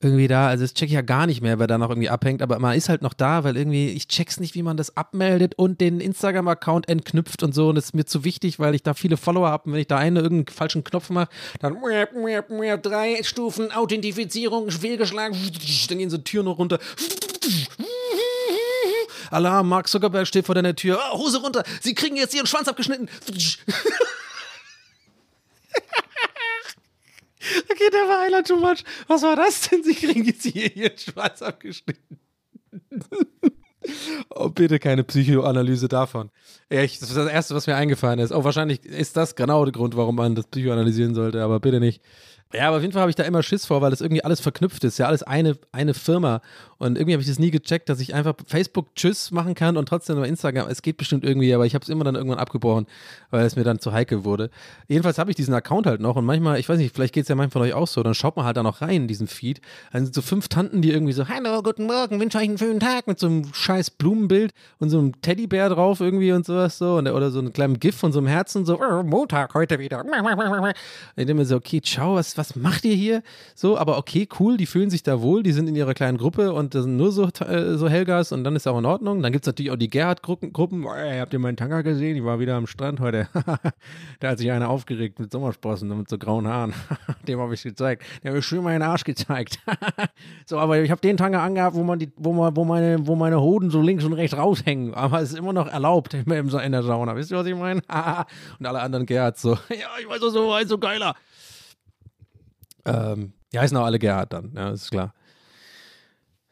[0.03, 0.47] irgendwie da.
[0.47, 2.75] Also das check ich ja gar nicht mehr, wer da noch irgendwie abhängt, aber man
[2.75, 5.99] ist halt noch da, weil irgendwie, ich check's nicht, wie man das abmeldet und den
[5.99, 7.69] Instagram-Account entknüpft und so.
[7.69, 9.65] Und das ist mir zu wichtig, weil ich da viele Follower habe.
[9.65, 11.29] Und wenn ich da einen irgendeinen falschen Knopf mache,
[11.59, 11.77] dann
[12.81, 15.37] drei Stufen Authentifizierung, fehlgeschlagen,
[15.89, 16.79] dann gehen so Türen noch runter.
[19.29, 20.99] Alarm, Mark Zuckerberg steht vor deiner Tür.
[21.13, 23.09] Oh, Hose runter, Sie kriegen jetzt Ihren Schwanz abgeschnitten.
[27.69, 28.83] Okay, der war einer too much.
[29.07, 29.83] Was war das denn?
[29.83, 32.19] Sie kriegen jetzt hier Ihren Schwanz abgeschnitten.
[34.29, 36.29] Oh, bitte keine Psychoanalyse davon.
[36.69, 38.31] Echt, das ist das Erste, was mir eingefallen ist.
[38.31, 42.01] Oh, wahrscheinlich ist das genau der Grund, warum man das psychoanalysieren sollte, aber bitte nicht.
[42.53, 44.41] Ja, aber auf jeden Fall habe ich da immer Schiss vor, weil das irgendwie alles
[44.41, 44.97] verknüpft ist.
[44.97, 46.41] Ja, alles eine, eine Firma.
[46.81, 49.87] Und irgendwie habe ich das nie gecheckt, dass ich einfach Facebook Tschüss machen kann und
[49.87, 50.67] trotzdem über Instagram.
[50.67, 52.87] Es geht bestimmt irgendwie, aber ich habe es immer dann irgendwann abgebrochen,
[53.29, 54.49] weil es mir dann zu heikel wurde.
[54.87, 57.29] Jedenfalls habe ich diesen Account halt noch und manchmal, ich weiß nicht, vielleicht geht es
[57.29, 59.27] ja manchmal von euch auch so, dann schaut man halt da noch rein in diesen
[59.27, 59.61] Feed.
[59.93, 62.79] Dann sind so fünf Tanten, die irgendwie so, hallo, guten Morgen, wünsche euch einen schönen
[62.79, 66.95] Tag mit so einem scheiß Blumenbild und so einem Teddybär drauf irgendwie und sowas so.
[66.95, 70.03] Und, oder so einem kleinen GIF von so einem Herzen, so, oh, Montag heute wieder.
[71.15, 73.21] Ich denke mir so, okay, ciao, was, was macht ihr hier?
[73.53, 76.53] So, aber okay, cool, die fühlen sich da wohl, die sind in ihrer kleinen Gruppe
[76.53, 79.21] und das sind nur so, äh, so Helgas und dann ist auch in Ordnung.
[79.21, 80.51] Dann gibt es natürlich auch die Gerhard-Gruppen.
[80.83, 82.17] Oh, habt ihr meinen Tanga gesehen?
[82.17, 83.27] Ich war wieder am Strand heute.
[84.19, 86.73] da hat sich einer aufgeregt mit Sommersprossen und mit so grauen Haaren.
[87.27, 88.03] Dem habe ich gezeigt.
[88.23, 89.59] Der hat mir schön meinen Arsch gezeigt.
[90.47, 93.15] so, aber ich habe den Tanga angehabt, wo man die, wo man, wo meine, wo
[93.15, 94.95] meine Hoden so links und rechts raushängen.
[94.95, 96.25] Aber es ist immer noch erlaubt in
[96.71, 97.15] der Sauna.
[97.15, 97.81] Wisst ihr, was ich meine?
[98.59, 101.15] und alle anderen Gerhard so, ja, ich weiß so, so, so geiler.
[102.85, 105.13] Ähm, die heißen auch alle Gerhard dann, ja, ist klar.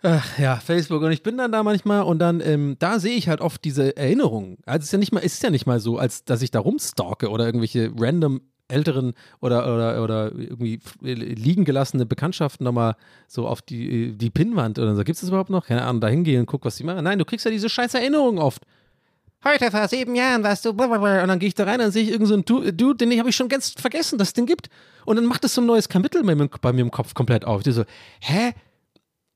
[0.02, 3.28] Ach, ja, Facebook und ich bin dann da manchmal und dann, ähm, da sehe ich
[3.28, 4.58] halt oft diese Erinnerungen.
[4.66, 6.52] Also es ist ja nicht mal, es ist ja nicht mal so, als dass ich
[6.52, 12.96] da rumstalke oder irgendwelche random älteren oder, oder, oder irgendwie liegen gelassene Bekanntschaften nochmal
[13.28, 15.04] so auf die, die Pinnwand oder so.
[15.04, 15.66] Gibt es das überhaupt noch?
[15.66, 17.04] Keine Ahnung, da hingehen und guck, was die machen.
[17.04, 18.64] Nein, du kriegst ja diese scheiß Erinnerungen oft.
[19.42, 21.22] Heute vor sieben Jahren warst du blablabla.
[21.22, 23.36] und dann gehe ich da rein und sehe ich irgendeinen so Dude, den habe ich
[23.38, 24.70] schon ganz vergessen, dass es den gibt.
[25.06, 26.36] Und dann macht das so ein neues Kapitel bei
[26.74, 27.66] mir, im Kopf komplett auf.
[27.66, 27.86] Ich so,
[28.20, 28.54] hä?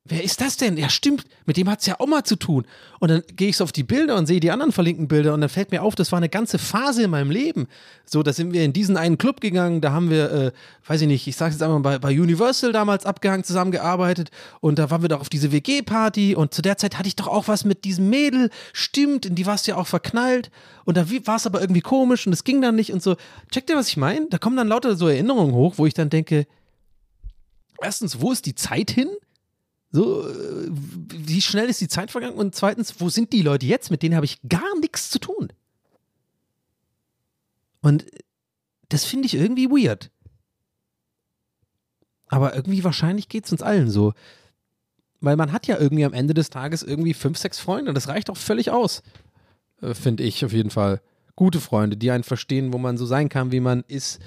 [0.05, 0.75] Wer ist das denn?
[0.77, 2.65] Ja, stimmt, mit dem hat es ja auch mal zu tun.
[2.99, 5.39] Und dann gehe ich so auf die Bilder und sehe die anderen verlinkten Bilder und
[5.39, 7.67] dann fällt mir auf, das war eine ganze Phase in meinem Leben.
[8.05, 10.51] So, da sind wir in diesen einen Club gegangen, da haben wir, äh,
[10.87, 14.29] weiß ich nicht, ich sage jetzt einmal bei, bei Universal damals abgehangen, zusammengearbeitet
[14.59, 17.27] und da waren wir doch auf diese WG-Party und zu der Zeit hatte ich doch
[17.27, 20.51] auch was mit diesem Mädel, stimmt, in die warst du ja auch verknallt
[20.83, 23.15] und da war es aber irgendwie komisch und es ging dann nicht und so.
[23.51, 24.27] Checkt ihr, was ich meine?
[24.29, 26.45] Da kommen dann lauter so Erinnerungen hoch, wo ich dann denke,
[27.81, 29.09] erstens, wo ist die Zeit hin?
[29.93, 32.35] So, äh, wie schnell ist die Zeit vergangen?
[32.35, 33.91] Und zweitens, wo sind die Leute jetzt?
[33.91, 35.53] Mit denen habe ich gar nichts zu tun.
[37.81, 38.05] Und
[38.89, 40.09] das finde ich irgendwie weird.
[42.27, 44.13] Aber irgendwie wahrscheinlich geht es uns allen so.
[45.21, 47.93] Weil man hat ja irgendwie am Ende des Tages irgendwie fünf, sechs Freunde.
[47.93, 49.03] Das reicht auch völlig aus.
[49.79, 51.01] Äh, finde ich auf jeden Fall.
[51.35, 54.19] Gute Freunde, die einen verstehen, wo man so sein kann, wie man ist,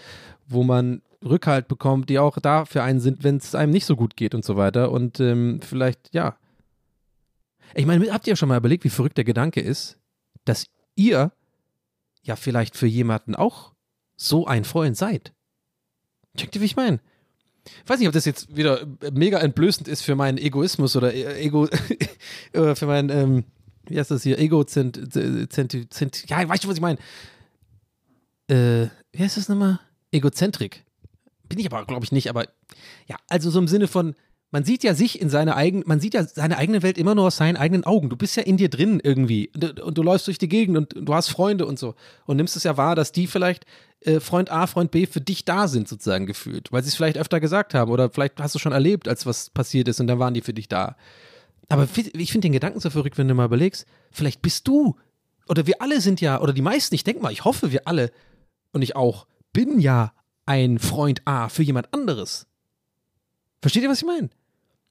[0.47, 3.97] wo man Rückhalt bekommt, die auch da für einen sind, wenn es einem nicht so
[3.97, 4.91] gut geht und so weiter.
[4.91, 6.37] Und ähm, vielleicht, ja.
[7.75, 9.99] Ich meine, habt ihr schon mal überlegt, wie verrückt der Gedanke ist,
[10.45, 11.33] dass ihr
[12.23, 13.73] ja vielleicht für jemanden auch
[14.17, 15.33] so ein Freund seid?
[16.37, 17.01] Checkt ihr, wie ich meine?
[17.87, 21.67] Weiß nicht, ob das jetzt wieder mega entblößend ist für meinen Egoismus oder äh, Ego,
[22.53, 23.45] äh, für meinen, ähm,
[23.87, 26.99] wie heißt das hier, Ego-Zent, Zent, Zent, ja, weißt du, was ich meine?
[28.49, 29.81] Äh, wie heißt das nochmal?
[30.13, 30.86] Egozentrik.
[31.49, 32.47] Bin ich aber, glaube ich, nicht, aber
[33.07, 34.15] ja, also so im Sinne von,
[34.51, 37.27] man sieht ja sich in seiner eigenen, man sieht ja seine eigene Welt immer nur
[37.27, 38.09] aus seinen eigenen Augen.
[38.09, 40.95] Du bist ja in dir drin irgendwie und, und du läufst durch die Gegend und
[41.09, 41.95] du hast Freunde und so
[42.27, 43.67] und nimmst es ja wahr, dass die vielleicht
[44.01, 47.19] äh, Freund A, Freund B für dich da sind sozusagen gefühlt, weil sie es vielleicht
[47.19, 50.19] öfter gesagt haben oder vielleicht hast du schon erlebt, als was passiert ist und dann
[50.19, 50.97] waren die für dich da.
[51.69, 54.97] Aber ich finde den Gedanken so verrückt, wenn du mal überlegst, vielleicht bist du
[55.49, 58.13] oder wir alle sind ja oder die meisten, ich denke mal, ich hoffe, wir alle
[58.73, 60.13] und ich auch bin ja
[60.47, 62.47] ein Freund A für jemand anderes.
[63.61, 64.31] Versteht ihr, was ich meine?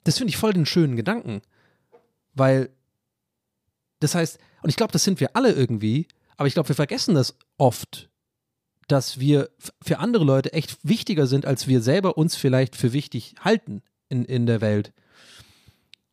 [0.03, 1.41] Das finde ich voll den schönen Gedanken.
[2.33, 2.69] Weil,
[3.99, 7.15] das heißt, und ich glaube, das sind wir alle irgendwie, aber ich glaube, wir vergessen
[7.15, 8.09] das oft,
[8.87, 9.49] dass wir
[9.81, 14.25] für andere Leute echt wichtiger sind, als wir selber uns vielleicht für wichtig halten in,
[14.25, 14.93] in der Welt.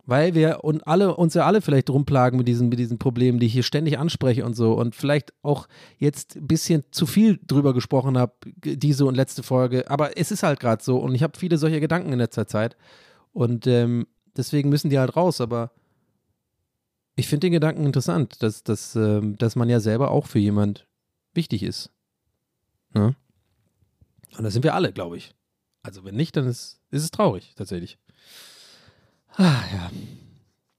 [0.05, 3.47] Weil wir und alle, uns ja alle vielleicht rumplagen mit diesen, mit diesen Problemen, die
[3.47, 4.75] ich hier ständig anspreche und so.
[4.75, 8.33] Und vielleicht auch jetzt ein bisschen zu viel drüber gesprochen habe,
[8.65, 9.89] diese und letzte Folge.
[9.89, 12.77] Aber es ist halt gerade so und ich habe viele solcher Gedanken in letzter Zeit.
[13.33, 15.41] Und ähm, deswegen müssen die halt raus.
[15.41, 15.71] Aber
[17.15, 20.87] ich finde den Gedanken interessant, dass, dass, ähm, dass man ja selber auch für jemand
[21.33, 21.91] wichtig ist.
[22.95, 23.15] Ne?
[24.37, 25.35] Und das sind wir alle, glaube ich.
[25.83, 27.99] Also wenn nicht, dann ist, ist es traurig, tatsächlich.
[29.37, 29.91] Ah, ja.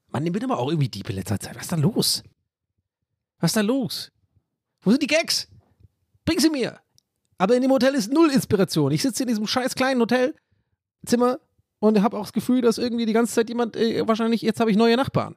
[0.08, 1.56] Mann, ich bin aber auch irgendwie deep in letzter Zeit.
[1.56, 2.22] Was ist da los?
[3.40, 4.12] Was ist da los?
[4.82, 5.48] Wo sind die Gags?
[6.24, 6.78] Bring sie mir!
[7.36, 8.92] Aber in dem Hotel ist null Inspiration.
[8.92, 11.40] Ich sitze in diesem scheiß kleinen Hotelzimmer
[11.80, 14.70] und habe auch das Gefühl, dass irgendwie die ganze Zeit jemand, äh, wahrscheinlich, jetzt habe
[14.70, 15.34] ich neue Nachbarn.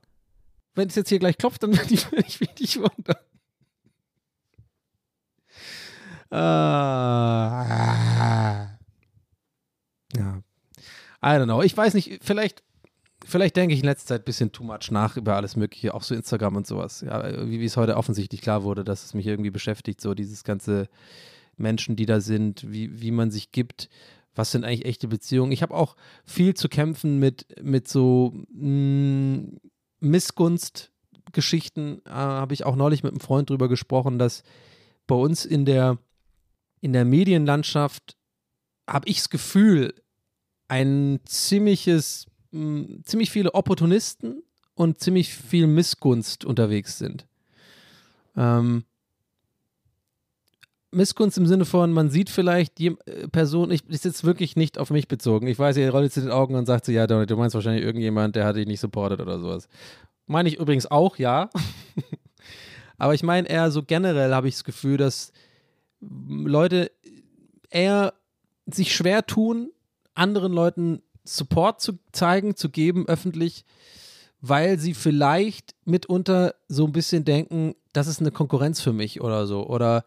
[0.76, 3.18] Wenn es jetzt hier gleich klopft, dann würde ich mich richtig wundern.
[6.30, 7.58] Ah.
[10.16, 10.42] Ja.
[11.24, 11.64] I don't know.
[11.64, 12.64] Ich weiß nicht, vielleicht,
[13.28, 16.04] vielleicht denke ich in letzter Zeit ein bisschen too much nach über alles Mögliche, auch
[16.04, 17.02] so Instagram und sowas.
[17.02, 20.44] Ja, wie, wie es heute offensichtlich klar wurde, dass es mich irgendwie beschäftigt, so dieses
[20.44, 20.88] ganze
[21.58, 23.90] Menschen, die da sind, wie, wie man sich gibt,
[24.36, 25.52] was sind eigentlich echte Beziehungen.
[25.52, 29.58] Ich habe auch viel zu kämpfen mit, mit so mm,
[30.00, 32.02] Missgunstgeschichten.
[32.06, 34.44] Äh, habe ich auch neulich mit einem Freund drüber gesprochen, dass
[35.08, 35.98] bei uns in der
[36.82, 38.16] in der Medienlandschaft
[38.88, 39.94] habe ich das Gefühl,
[40.68, 44.44] ein ziemliches, mh, ziemlich viele Opportunisten
[44.76, 47.26] und ziemlich viel Missgunst unterwegs sind.
[48.36, 48.84] Ähm,
[50.92, 54.78] Missgunst im Sinne von, man sieht vielleicht die äh, Person, ich ist jetzt wirklich nicht
[54.78, 55.48] auf mich bezogen.
[55.48, 57.84] Ich weiß, ihr rollt jetzt in den Augen und sagt so, ja, du meinst wahrscheinlich
[57.84, 59.68] irgendjemand, der hat dich nicht supportet oder sowas.
[60.28, 61.50] Meine ich übrigens auch, ja.
[62.98, 65.32] Aber ich meine eher so generell habe ich das Gefühl, dass
[66.00, 66.92] Leute
[67.70, 68.14] eher
[68.66, 69.72] sich schwer tun,
[70.14, 73.66] anderen Leuten Support zu zeigen, zu geben, öffentlich,
[74.42, 79.48] weil sie vielleicht mitunter so ein bisschen denken, das ist eine Konkurrenz für mich oder
[79.48, 79.68] so.
[79.68, 80.06] Oder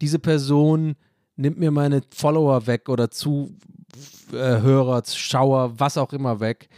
[0.00, 0.96] diese Person
[1.36, 6.68] nimmt mir meine Follower weg oder Zuhörer, Schauer, was auch immer weg.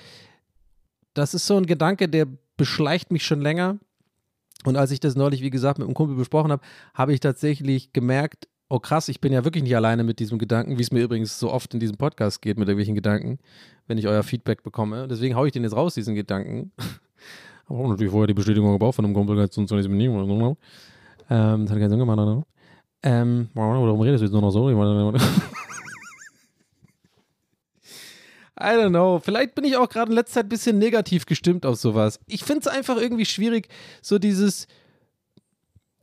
[1.14, 2.26] Das ist so ein Gedanke, der
[2.56, 3.78] beschleicht mich schon länger.
[4.64, 6.62] Und als ich das neulich, wie gesagt, mit einem Kumpel besprochen habe,
[6.94, 10.78] habe ich tatsächlich gemerkt, oh krass, ich bin ja wirklich nicht alleine mit diesem Gedanken,
[10.78, 13.38] wie es mir übrigens so oft in diesem Podcast geht mit irgendwelchen Gedanken,
[13.86, 15.08] wenn ich euer Feedback bekomme.
[15.08, 16.72] Deswegen haue ich den jetzt raus, diesen Gedanken.
[17.66, 20.06] Aber auch natürlich vorher die Bestätigung gebraucht von einem Kumpel, jetzt sonst nicht nie.
[20.06, 20.56] Ähm,
[21.28, 22.44] das hat keinen Sinn gemacht, oder?
[23.02, 24.68] Ähm, warum redest du jetzt nur noch so?
[24.70, 24.74] I
[28.56, 29.18] don't know.
[29.18, 32.20] Vielleicht bin ich auch gerade in letzter Zeit ein bisschen negativ gestimmt auf sowas.
[32.26, 33.68] Ich finde es einfach irgendwie schwierig,
[34.00, 34.66] so dieses.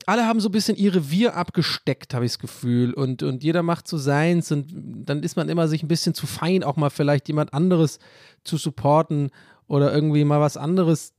[0.08, 2.94] Alle haben so ein bisschen ihre Wir abgesteckt, habe ich das Gefühl.
[2.94, 4.52] Und, und jeder macht so seins.
[4.52, 4.68] Und
[5.06, 8.00] dann ist man immer sich ein bisschen zu fein, auch mal vielleicht jemand anderes
[8.44, 9.30] zu supporten
[9.68, 11.14] oder irgendwie mal was anderes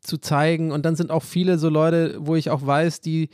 [0.00, 0.72] zu zeigen.
[0.72, 3.28] Und dann sind auch viele so Leute, wo ich auch weiß, die,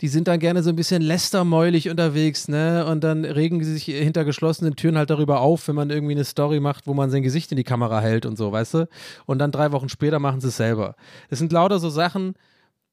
[0.00, 2.86] die sind dann gerne so ein bisschen lästermäulig unterwegs, ne?
[2.86, 6.24] Und dann regen sie sich hinter geschlossenen Türen halt darüber auf, wenn man irgendwie eine
[6.24, 8.88] Story macht, wo man sein Gesicht in die Kamera hält und so, weißt du?
[9.26, 10.96] Und dann drei Wochen später machen sie es selber.
[11.28, 12.34] Das sind lauter so Sachen,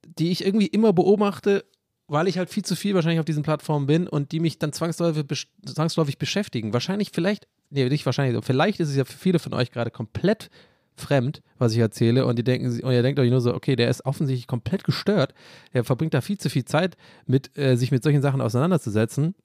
[0.05, 1.65] die ich irgendwie immer beobachte,
[2.07, 4.71] weil ich halt viel zu viel wahrscheinlich auf diesen Plattformen bin und die mich dann
[4.73, 6.73] zwangsläufig, zwangsläufig beschäftigen.
[6.73, 10.49] Wahrscheinlich, vielleicht, nee, nicht wahrscheinlich, vielleicht ist es ja für viele von euch gerade komplett
[10.95, 12.25] fremd, was ich erzähle.
[12.25, 15.33] Und, die denken, und ihr denkt euch nur so, okay, der ist offensichtlich komplett gestört.
[15.71, 19.35] Er verbringt da viel zu viel Zeit mit, äh, sich mit solchen Sachen auseinanderzusetzen.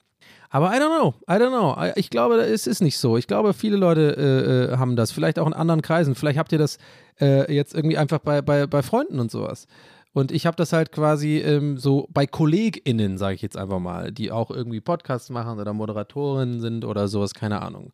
[0.49, 1.75] Aber I don't know, I don't know.
[1.95, 3.17] Ich glaube, es ist nicht so.
[3.17, 5.11] Ich glaube, viele Leute äh, äh, haben das.
[5.11, 6.15] Vielleicht auch in anderen Kreisen.
[6.15, 6.77] Vielleicht habt ihr das
[7.19, 9.67] äh, jetzt irgendwie einfach bei, bei, bei Freunden und sowas.
[10.13, 14.11] Und ich habe das halt quasi ähm, so bei KollegInnen, sage ich jetzt einfach mal,
[14.11, 17.91] die auch irgendwie Podcasts machen oder Moderatorinnen sind oder sowas, keine Ahnung.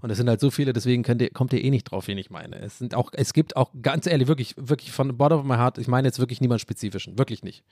[0.00, 2.30] Und es sind halt so viele, deswegen ihr, kommt ihr eh nicht drauf, wen ich
[2.30, 2.60] meine.
[2.60, 5.78] Es sind auch, es gibt auch ganz ehrlich, wirklich, wirklich von bottom of my heart,
[5.78, 7.64] ich meine jetzt wirklich niemand spezifischen, wirklich nicht.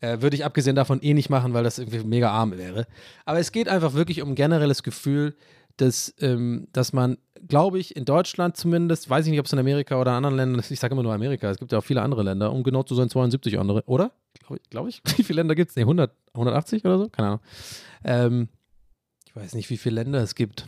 [0.00, 2.86] Äh, würde ich abgesehen davon eh nicht machen, weil das irgendwie mega arm wäre.
[3.24, 5.36] Aber es geht einfach wirklich um generelles Gefühl,
[5.78, 9.58] dass, ähm, dass man, glaube ich, in Deutschland zumindest, weiß ich nicht, ob es in
[9.58, 12.02] Amerika oder anderen Ländern ist, ich sage immer nur Amerika, es gibt ja auch viele
[12.02, 14.12] andere Länder, um genau zu sein, 72 andere, oder?
[14.38, 15.02] Glaube ich, glaub ich.
[15.16, 15.76] Wie viele Länder gibt es?
[15.76, 17.08] Nee, 100, 180 oder so?
[17.08, 17.40] Keine Ahnung.
[18.04, 18.48] Ähm,
[19.26, 20.66] ich weiß nicht, wie viele Länder es gibt.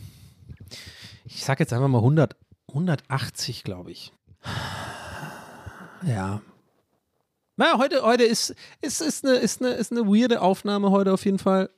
[1.25, 2.37] Ich sage jetzt einfach mal 100,
[2.69, 4.13] 180, glaube ich.
[6.07, 6.41] Ja,
[7.61, 11.27] naja, heute, heute ist, ist, ist, eine, ist, eine, ist eine weirde Aufnahme heute auf
[11.27, 11.69] jeden Fall.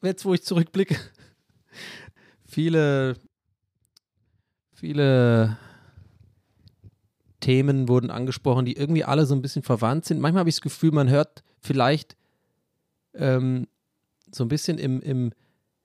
[0.00, 0.96] Jetzt, wo ich zurückblicke.
[2.56, 3.16] Viele,
[4.72, 5.58] viele
[7.40, 10.20] Themen wurden angesprochen, die irgendwie alle so ein bisschen verwandt sind.
[10.20, 12.16] Manchmal habe ich das Gefühl, man hört vielleicht
[13.12, 13.66] ähm,
[14.32, 15.34] so ein bisschen im, im,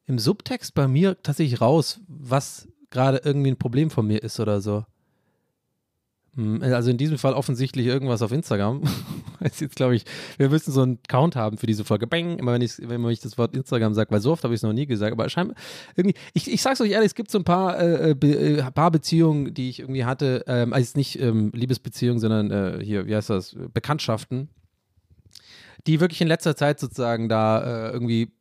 [0.06, 4.62] im Subtext bei mir tatsächlich raus, was gerade irgendwie ein Problem von mir ist oder
[4.62, 4.86] so.
[6.36, 8.84] Hm, also in diesem Fall offensichtlich irgendwas auf Instagram.
[9.60, 10.06] jetzt glaube ich,
[10.38, 12.08] wir müssen so einen Count haben für diese Folge.
[12.08, 14.60] Bang, immer wenn ich, wenn ich das Wort Instagram sage, weil so oft habe ich
[14.60, 15.56] es noch nie gesagt, aber scheinbar
[15.96, 18.72] irgendwie, ich, ich es euch ehrlich, es gibt so ein paar, äh, äh Be äh,
[18.72, 23.16] paar Beziehungen, die ich irgendwie hatte, ähm, also nicht ähm, Liebesbeziehungen, sondern äh, hier, wie
[23.16, 24.50] heißt das, Bekanntschaften,
[25.88, 28.32] die wirklich in letzter Zeit sozusagen da äh, irgendwie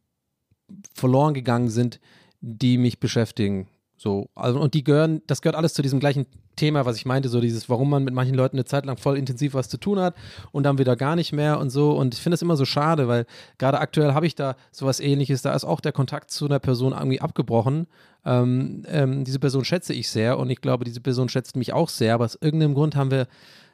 [0.95, 2.01] verloren gegangen sind,
[2.41, 3.69] die mich beschäftigen.
[4.03, 6.25] So, also, und die gehören, das gehört alles zu diesem gleichen
[6.57, 9.19] Thema, was ich meinte, so dieses, warum man mit manchen Leuten eine Zeit lang voll
[9.19, 10.15] intensiv was zu tun hat
[10.53, 11.93] und dann wieder gar nicht mehr und so.
[11.93, 13.27] Und ich finde es immer so schade, weil
[13.59, 16.95] gerade aktuell habe ich da sowas ähnliches, da ist auch der Kontakt zu einer Person
[16.95, 17.89] irgendwie abgebrochen.
[18.25, 21.91] Ähm, ähm, diese Person schätze ich sehr und ich glaube, diese Person schätzt mich auch
[21.91, 23.27] sehr, aber aus irgendeinem Grund haben wir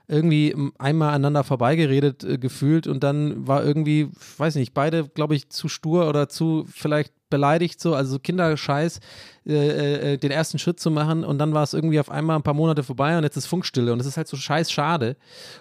[0.09, 5.51] irgendwie einmal aneinander vorbeigeredet äh, gefühlt und dann war irgendwie, weiß nicht, beide, glaube ich,
[5.51, 9.01] zu stur oder zu vielleicht beleidigt, so, also Kinderscheiß,
[9.47, 12.37] äh, äh, äh, den ersten Schritt zu machen und dann war es irgendwie auf einmal
[12.37, 15.17] ein paar Monate vorbei und jetzt ist Funkstille und es ist halt so scheiß schade.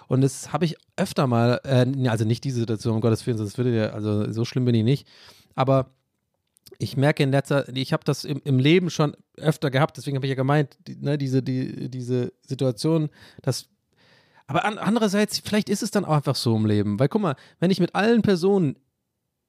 [0.06, 3.58] Und das habe ich öfter mal, äh, also nicht diese Situation, um Gottes Willen, das
[3.58, 5.08] würde ja, also so schlimm bin ich nicht,
[5.56, 5.90] aber
[6.78, 10.26] ich merke in letzter, ich habe das im, im, Leben schon öfter gehabt, deswegen habe
[10.26, 13.08] ich ja gemeint, die, ne, diese, die, diese Situation,
[13.42, 13.68] dass
[14.46, 16.98] aber an, andererseits, vielleicht ist es dann auch einfach so im Leben.
[16.98, 18.76] Weil guck mal, wenn ich mit allen Personen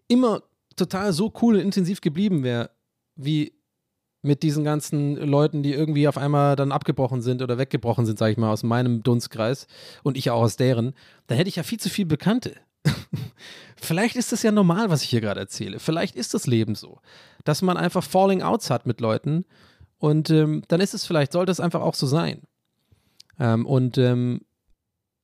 [0.08, 0.44] immer
[0.76, 2.72] total so cool und intensiv geblieben wäre,
[3.16, 3.54] wie
[4.22, 8.32] mit diesen ganzen Leuten, die irgendwie auf einmal dann abgebrochen sind oder weggebrochen sind, sage
[8.32, 9.68] ich mal, aus meinem Dunstkreis
[10.04, 10.94] und ich auch aus deren,
[11.28, 12.56] dann hätte ich ja viel zu viel Bekannte.
[13.76, 15.80] Vielleicht ist das ja normal, was ich hier gerade erzähle.
[15.80, 17.00] Vielleicht ist das Leben so,
[17.44, 19.46] dass man einfach Falling Outs hat mit Leuten
[20.00, 22.42] und ähm, dann ist es vielleicht, sollte es einfach auch so sein.
[23.40, 24.42] Ähm, und ähm,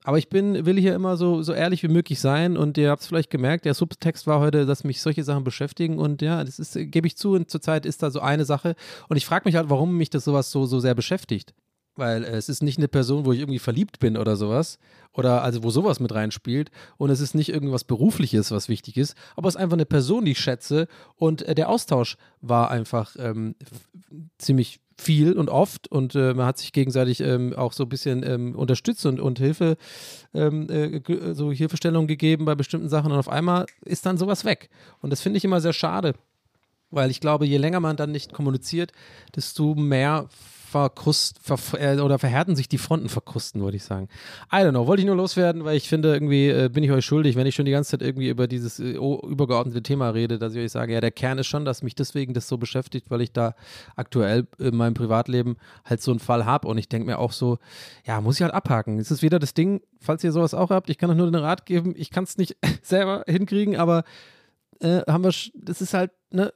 [0.03, 3.01] aber ich bin, will hier immer so, so ehrlich wie möglich sein und ihr habt
[3.01, 6.59] es vielleicht gemerkt, der Subtext war heute, dass mich solche Sachen beschäftigen und ja, das
[6.59, 8.75] ist, gebe ich zu, und zurzeit ist da so eine Sache
[9.09, 11.53] und ich frage mich halt, warum mich das sowas so, so sehr beschäftigt.
[11.95, 14.79] Weil es ist nicht eine Person, wo ich irgendwie verliebt bin oder sowas.
[15.13, 16.71] Oder also wo sowas mit reinspielt.
[16.97, 19.15] Und es ist nicht irgendwas Berufliches, was wichtig ist.
[19.35, 20.87] Aber es ist einfach eine Person, die ich schätze.
[21.15, 23.55] Und äh, der Austausch war einfach ähm,
[24.39, 28.23] ziemlich viel und oft und äh, man hat sich gegenseitig ähm, auch so ein bisschen
[28.23, 29.77] ähm, unterstützt und, und Hilfe,
[30.33, 31.01] ähm, äh,
[31.33, 34.69] so Hilfestellung gegeben bei bestimmten Sachen und auf einmal ist dann sowas weg.
[35.01, 36.13] Und das finde ich immer sehr schade,
[36.91, 38.91] weil ich glaube, je länger man dann nicht kommuniziert,
[39.35, 40.27] desto mehr
[40.73, 44.09] verkrust, ver, äh, oder verhärten sich die Fronten, verkrusten, würde ich sagen.
[44.51, 47.05] I don't know, wollte ich nur loswerden, weil ich finde, irgendwie äh, bin ich euch
[47.05, 50.55] schuldig, wenn ich schon die ganze Zeit irgendwie über dieses äh, übergeordnete Thema rede, dass
[50.55, 53.21] ich euch sage, ja, der Kern ist schon, dass mich deswegen das so beschäftigt, weil
[53.21, 53.53] ich da
[53.95, 57.59] aktuell in meinem Privatleben halt so einen Fall habe und ich denke mir auch so,
[58.05, 58.97] ja, muss ich halt abhaken.
[58.97, 61.35] Es ist wieder das Ding, falls ihr sowas auch habt, ich kann euch nur den
[61.35, 64.03] Rat geben, ich kann es nicht selber hinkriegen, aber
[64.79, 66.51] äh, haben wir, das ist halt, ne,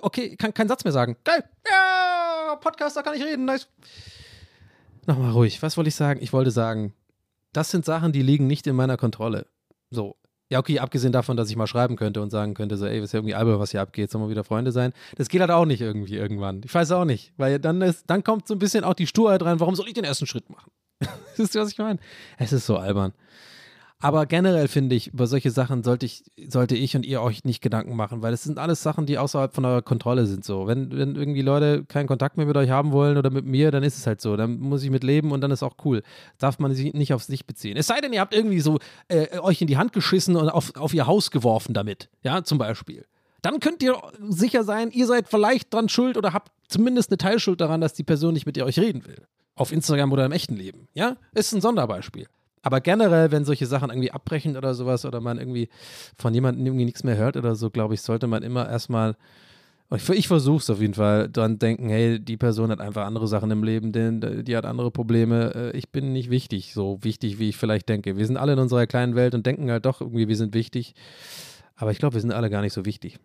[0.00, 1.16] okay, kann keinen Satz mehr sagen.
[1.24, 2.11] Geil, ja!
[2.56, 3.68] Podcaster kann ich reden, nice.
[5.06, 6.20] Nochmal ruhig, was wollte ich sagen?
[6.22, 6.94] Ich wollte sagen,
[7.52, 9.46] das sind Sachen, die liegen nicht in meiner Kontrolle.
[9.90, 10.16] So.
[10.48, 13.12] Ja, okay, abgesehen davon, dass ich mal schreiben könnte und sagen könnte, so, ey, ist
[13.12, 14.92] ja irgendwie albern, was hier abgeht, sollen wir wieder Freunde sein?
[15.16, 16.60] Das geht halt auch nicht irgendwie irgendwann.
[16.64, 19.42] Ich weiß auch nicht, weil dann, ist, dann kommt so ein bisschen auch die Sturheit
[19.42, 20.70] rein, warum soll ich den ersten Schritt machen?
[21.36, 21.98] Wisst ihr, was ich meine?
[22.36, 23.14] Es ist so albern.
[24.02, 27.62] Aber generell finde ich, über solche Sachen sollte ich, sollte ich und ihr euch nicht
[27.62, 30.44] Gedanken machen, weil es sind alles Sachen, die außerhalb von eurer Kontrolle sind.
[30.44, 33.70] So, wenn, wenn irgendwie Leute keinen Kontakt mehr mit euch haben wollen oder mit mir,
[33.70, 34.36] dann ist es halt so.
[34.36, 36.02] Dann muss ich mit leben und dann ist auch cool.
[36.38, 37.76] Darf man sich nicht auf sich beziehen.
[37.76, 40.74] Es sei denn, ihr habt irgendwie so äh, euch in die Hand geschissen und auf,
[40.74, 42.10] auf ihr Haus geworfen damit.
[42.24, 43.04] Ja, zum Beispiel.
[43.42, 43.96] dann könnt ihr
[44.28, 48.04] sicher sein, ihr seid vielleicht dran schuld oder habt zumindest eine Teilschuld daran, dass die
[48.04, 49.22] Person nicht mit euch reden will.
[49.54, 50.88] Auf Instagram oder im echten Leben.
[50.94, 52.26] Ja, ist ein Sonderbeispiel.
[52.62, 55.68] Aber generell, wenn solche Sachen irgendwie abbrechen oder sowas oder man irgendwie
[56.16, 59.16] von jemandem irgendwie nichts mehr hört oder so, glaube ich, sollte man immer erstmal,
[59.94, 63.26] ich, ich versuche es auf jeden Fall, dann denken, hey, die Person hat einfach andere
[63.26, 65.54] Sachen im Leben, denn die hat andere Probleme.
[65.54, 68.16] Äh, ich bin nicht wichtig, so wichtig, wie ich vielleicht denke.
[68.16, 70.94] Wir sind alle in unserer kleinen Welt und denken halt doch irgendwie, wir sind wichtig.
[71.74, 73.18] Aber ich glaube, wir sind alle gar nicht so wichtig.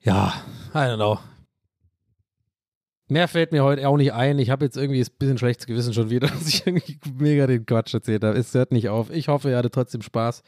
[0.00, 0.32] Ja,
[0.72, 1.18] I don't know.
[3.08, 4.38] Mehr fällt mir heute auch nicht ein.
[4.40, 7.64] Ich habe jetzt irgendwie ein bisschen schlechtes Gewissen schon wieder, dass ich irgendwie mega den
[7.64, 8.36] Quatsch erzählt habe.
[8.36, 9.10] Es hört nicht auf.
[9.10, 10.42] Ich hoffe, ihr hattet trotzdem Spaß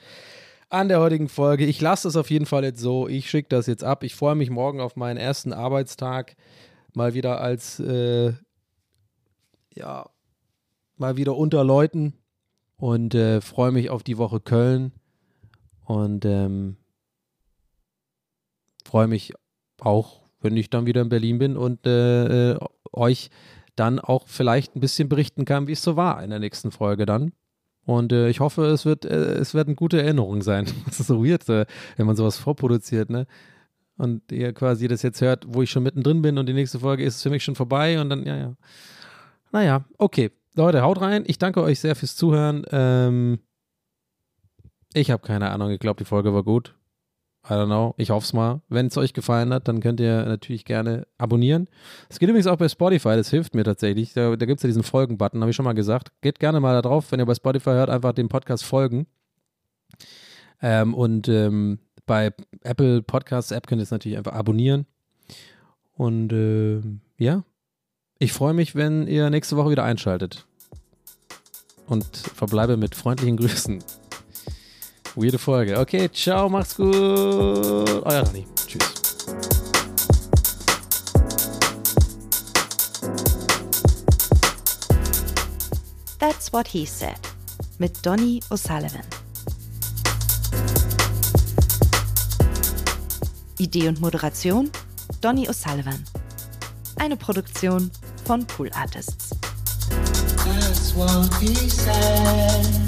[0.69, 1.65] an der heutigen Folge.
[1.65, 3.09] Ich lasse es auf jeden Fall jetzt so.
[3.09, 4.03] Ich schicke das jetzt ab.
[4.03, 6.37] Ich freue mich morgen auf meinen ersten Arbeitstag.
[6.95, 8.33] Mal wieder als, äh,
[9.75, 10.11] ja,
[10.97, 12.15] mal wieder unter Leuten.
[12.77, 14.93] Und äh, freue mich auf die Woche Köln.
[15.85, 16.77] Und ähm,
[18.85, 19.33] freue mich
[19.81, 22.59] auch wenn ich dann wieder in Berlin bin und äh, äh,
[22.93, 23.31] euch
[23.77, 27.07] dann auch vielleicht ein bisschen berichten kann, wie es so war in der nächsten Folge
[27.07, 27.33] dann.
[27.85, 30.67] Und äh, ich hoffe, es wird, äh, es werden gute Erinnerungen sein.
[30.87, 31.65] Das ist so weird, äh,
[31.97, 33.27] wenn man sowas vorproduziert, ne?
[33.97, 37.03] Und ihr quasi das jetzt hört, wo ich schon mittendrin bin und die nächste Folge
[37.03, 38.55] ist für mich schon vorbei und dann, ja, ja.
[39.51, 40.31] Naja, okay.
[40.55, 41.25] Leute, haut rein.
[41.27, 42.65] Ich danke euch sehr fürs Zuhören.
[42.71, 43.41] Ähm,
[44.93, 45.71] ich habe keine Ahnung.
[45.71, 46.78] Ich glaube, die Folge war gut.
[47.45, 47.95] I don't know.
[47.97, 48.61] Ich hoffe es mal.
[48.69, 51.69] Wenn es euch gefallen hat, dann könnt ihr natürlich gerne abonnieren.
[52.09, 54.13] Es geht übrigens auch bei Spotify, das hilft mir tatsächlich.
[54.13, 56.13] Da, da gibt es ja diesen Folgen-Button, habe ich schon mal gesagt.
[56.21, 59.07] Geht gerne mal da drauf, wenn ihr bei Spotify hört, einfach dem Podcast folgen.
[60.61, 62.33] Ähm, und ähm, bei
[62.65, 64.87] Apple Podcasts App könnt ihr es natürlich einfach abonnieren.
[65.95, 66.81] Und äh,
[67.17, 67.45] ja,
[68.19, 70.47] ich freue mich, wenn ihr nächste Woche wieder einschaltet.
[71.87, 73.83] Und verbleibe mit freundlichen Grüßen.
[75.19, 75.77] Weirde Folge.
[75.77, 76.87] Okay, ciao, macht's gut.
[76.95, 78.47] Euer Rani.
[78.67, 78.85] Tschüss.
[86.21, 87.19] That's What He Said
[87.79, 89.03] mit Donny O'Sullivan.
[93.59, 94.71] Idee und Moderation
[95.21, 96.05] Donny O'Sullivan.
[96.97, 97.91] Eine Produktion
[98.25, 99.31] von Pool Artists.
[100.45, 102.88] That's what he said.